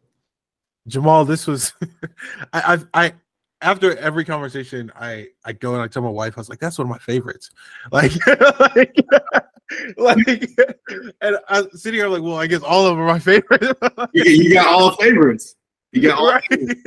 [0.87, 1.73] Jamal, this was
[2.53, 3.13] I I I
[3.61, 6.77] after every conversation I I go and I tell my wife I was like that's
[6.77, 7.49] one of my favorites.
[7.91, 8.13] Like
[8.59, 8.95] like,
[9.97, 10.49] like
[11.21, 13.75] and I'm sitting here like well I guess all of them are my favorite.
[14.13, 15.55] You, got all favorites.
[15.91, 16.77] You got all Right?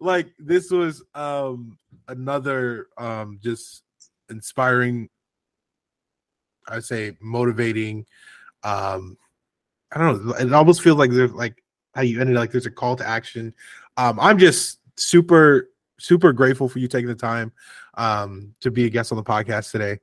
[0.00, 1.78] like this was um
[2.08, 3.82] another um just
[4.30, 5.08] inspiring
[6.66, 8.06] I'd say motivating
[8.64, 9.16] um
[9.92, 11.62] I don't know it almost feels like there's like
[11.94, 13.54] how you ended like there's a call to action.
[13.96, 17.52] Um I'm just super super grateful for you taking the time
[17.94, 20.00] um to be a guest on the podcast today.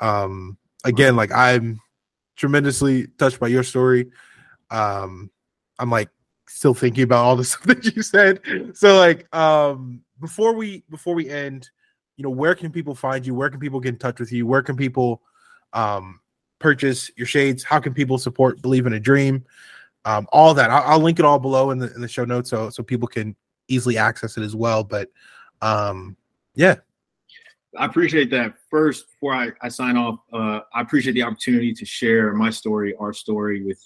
[0.00, 1.80] Um again like I'm
[2.36, 4.10] tremendously touched by your story.
[4.70, 5.30] Um
[5.78, 6.10] I'm like
[6.48, 8.40] still thinking about all the stuff that you said.
[8.74, 11.70] So like um before we before we end,
[12.16, 13.34] you know, where can people find you?
[13.34, 14.46] Where can people get in touch with you?
[14.46, 15.22] Where can people
[15.72, 16.20] um
[16.58, 17.62] purchase your shades?
[17.62, 19.44] How can people support Believe in a Dream?
[20.04, 20.70] Um, all that.
[20.70, 23.08] I'll, I'll link it all below in the in the show notes so so people
[23.08, 23.36] can
[23.68, 24.82] easily access it as well.
[24.82, 25.10] But
[25.60, 26.16] um
[26.54, 26.76] yeah,
[27.76, 28.54] I appreciate that.
[28.70, 32.94] First, before I, I sign off, uh, I appreciate the opportunity to share my story,
[32.96, 33.80] our story with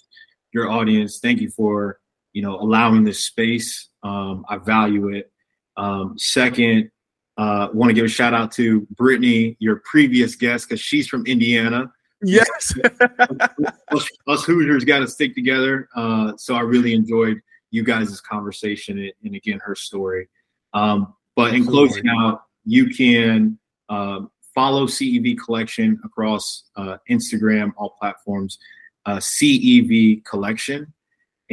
[0.51, 1.19] your audience.
[1.19, 1.99] Thank you for
[2.33, 3.89] you know allowing this space.
[4.03, 5.31] Um, I value it.
[5.77, 6.91] Um, second,
[7.37, 11.25] uh, want to give a shout out to Brittany, your previous guest, because she's from
[11.25, 11.91] Indiana.
[12.21, 12.73] yes.
[13.19, 15.87] us, us Hoosiers got to stick together.
[15.95, 17.39] Uh, so I really enjoyed
[17.71, 20.29] you guys' conversation and, and again her story.
[20.73, 23.57] Um, but in closing out, you can
[23.89, 28.59] um, follow CEV Collection across uh, Instagram, all platforms,
[29.05, 30.93] uh, CEV Collection.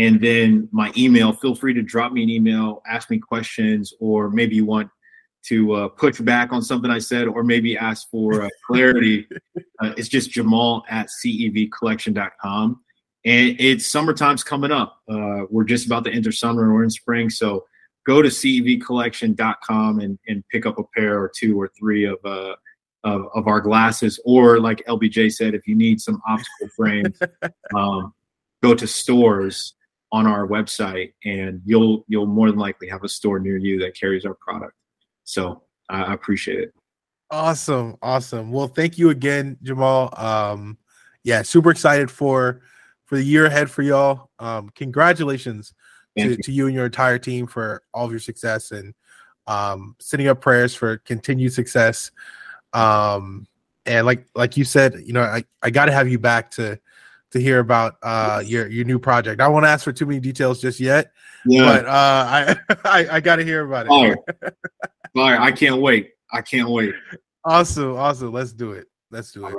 [0.01, 4.31] And then my email, feel free to drop me an email, ask me questions, or
[4.31, 4.89] maybe you want
[5.43, 9.29] to uh, push back on something I said, or maybe ask for uh, clarity.
[9.79, 12.81] uh, it's just Jamal at CEVcollection.com.
[13.27, 15.01] And it's summertime's coming up.
[15.07, 17.29] Uh, we're just about to enter summer and we're in spring.
[17.29, 17.67] So
[18.07, 22.55] go to CEVcollection.com and, and pick up a pair or two or three of, uh,
[23.05, 24.19] of, of our glasses.
[24.25, 27.19] Or like LBJ said, if you need some optical frames,
[27.77, 28.15] um,
[28.63, 29.75] go to stores
[30.13, 33.99] on our website and you'll you'll more than likely have a store near you that
[33.99, 34.75] carries our product.
[35.25, 36.75] So I appreciate it.
[37.31, 38.51] Awesome, awesome.
[38.51, 40.13] Well, thank you again, Jamal.
[40.17, 40.79] Um,
[41.23, 42.63] yeah, super excited for
[43.07, 44.31] for the year ahead for y'all.
[44.39, 45.73] Um, congratulations
[46.19, 46.37] to, you.
[46.37, 48.95] to you and your entire team for all of your success and
[49.47, 52.11] um sending up prayers for continued success.
[52.73, 53.47] Um,
[53.87, 56.79] and like like you said, you know, I I got to have you back to
[57.33, 59.41] to hear about uh your your new project.
[59.41, 61.13] I won't ask for too many details just yet,
[61.47, 63.89] Yeah, but uh I I, I got to hear about it.
[63.89, 64.17] fire.
[65.15, 65.41] fire.
[65.41, 66.11] I can't wait.
[66.33, 66.95] I can't wait.
[67.45, 68.33] Awesome, awesome.
[68.33, 68.87] Let's do it.
[69.11, 69.53] Let's do All it.
[69.53, 69.59] right.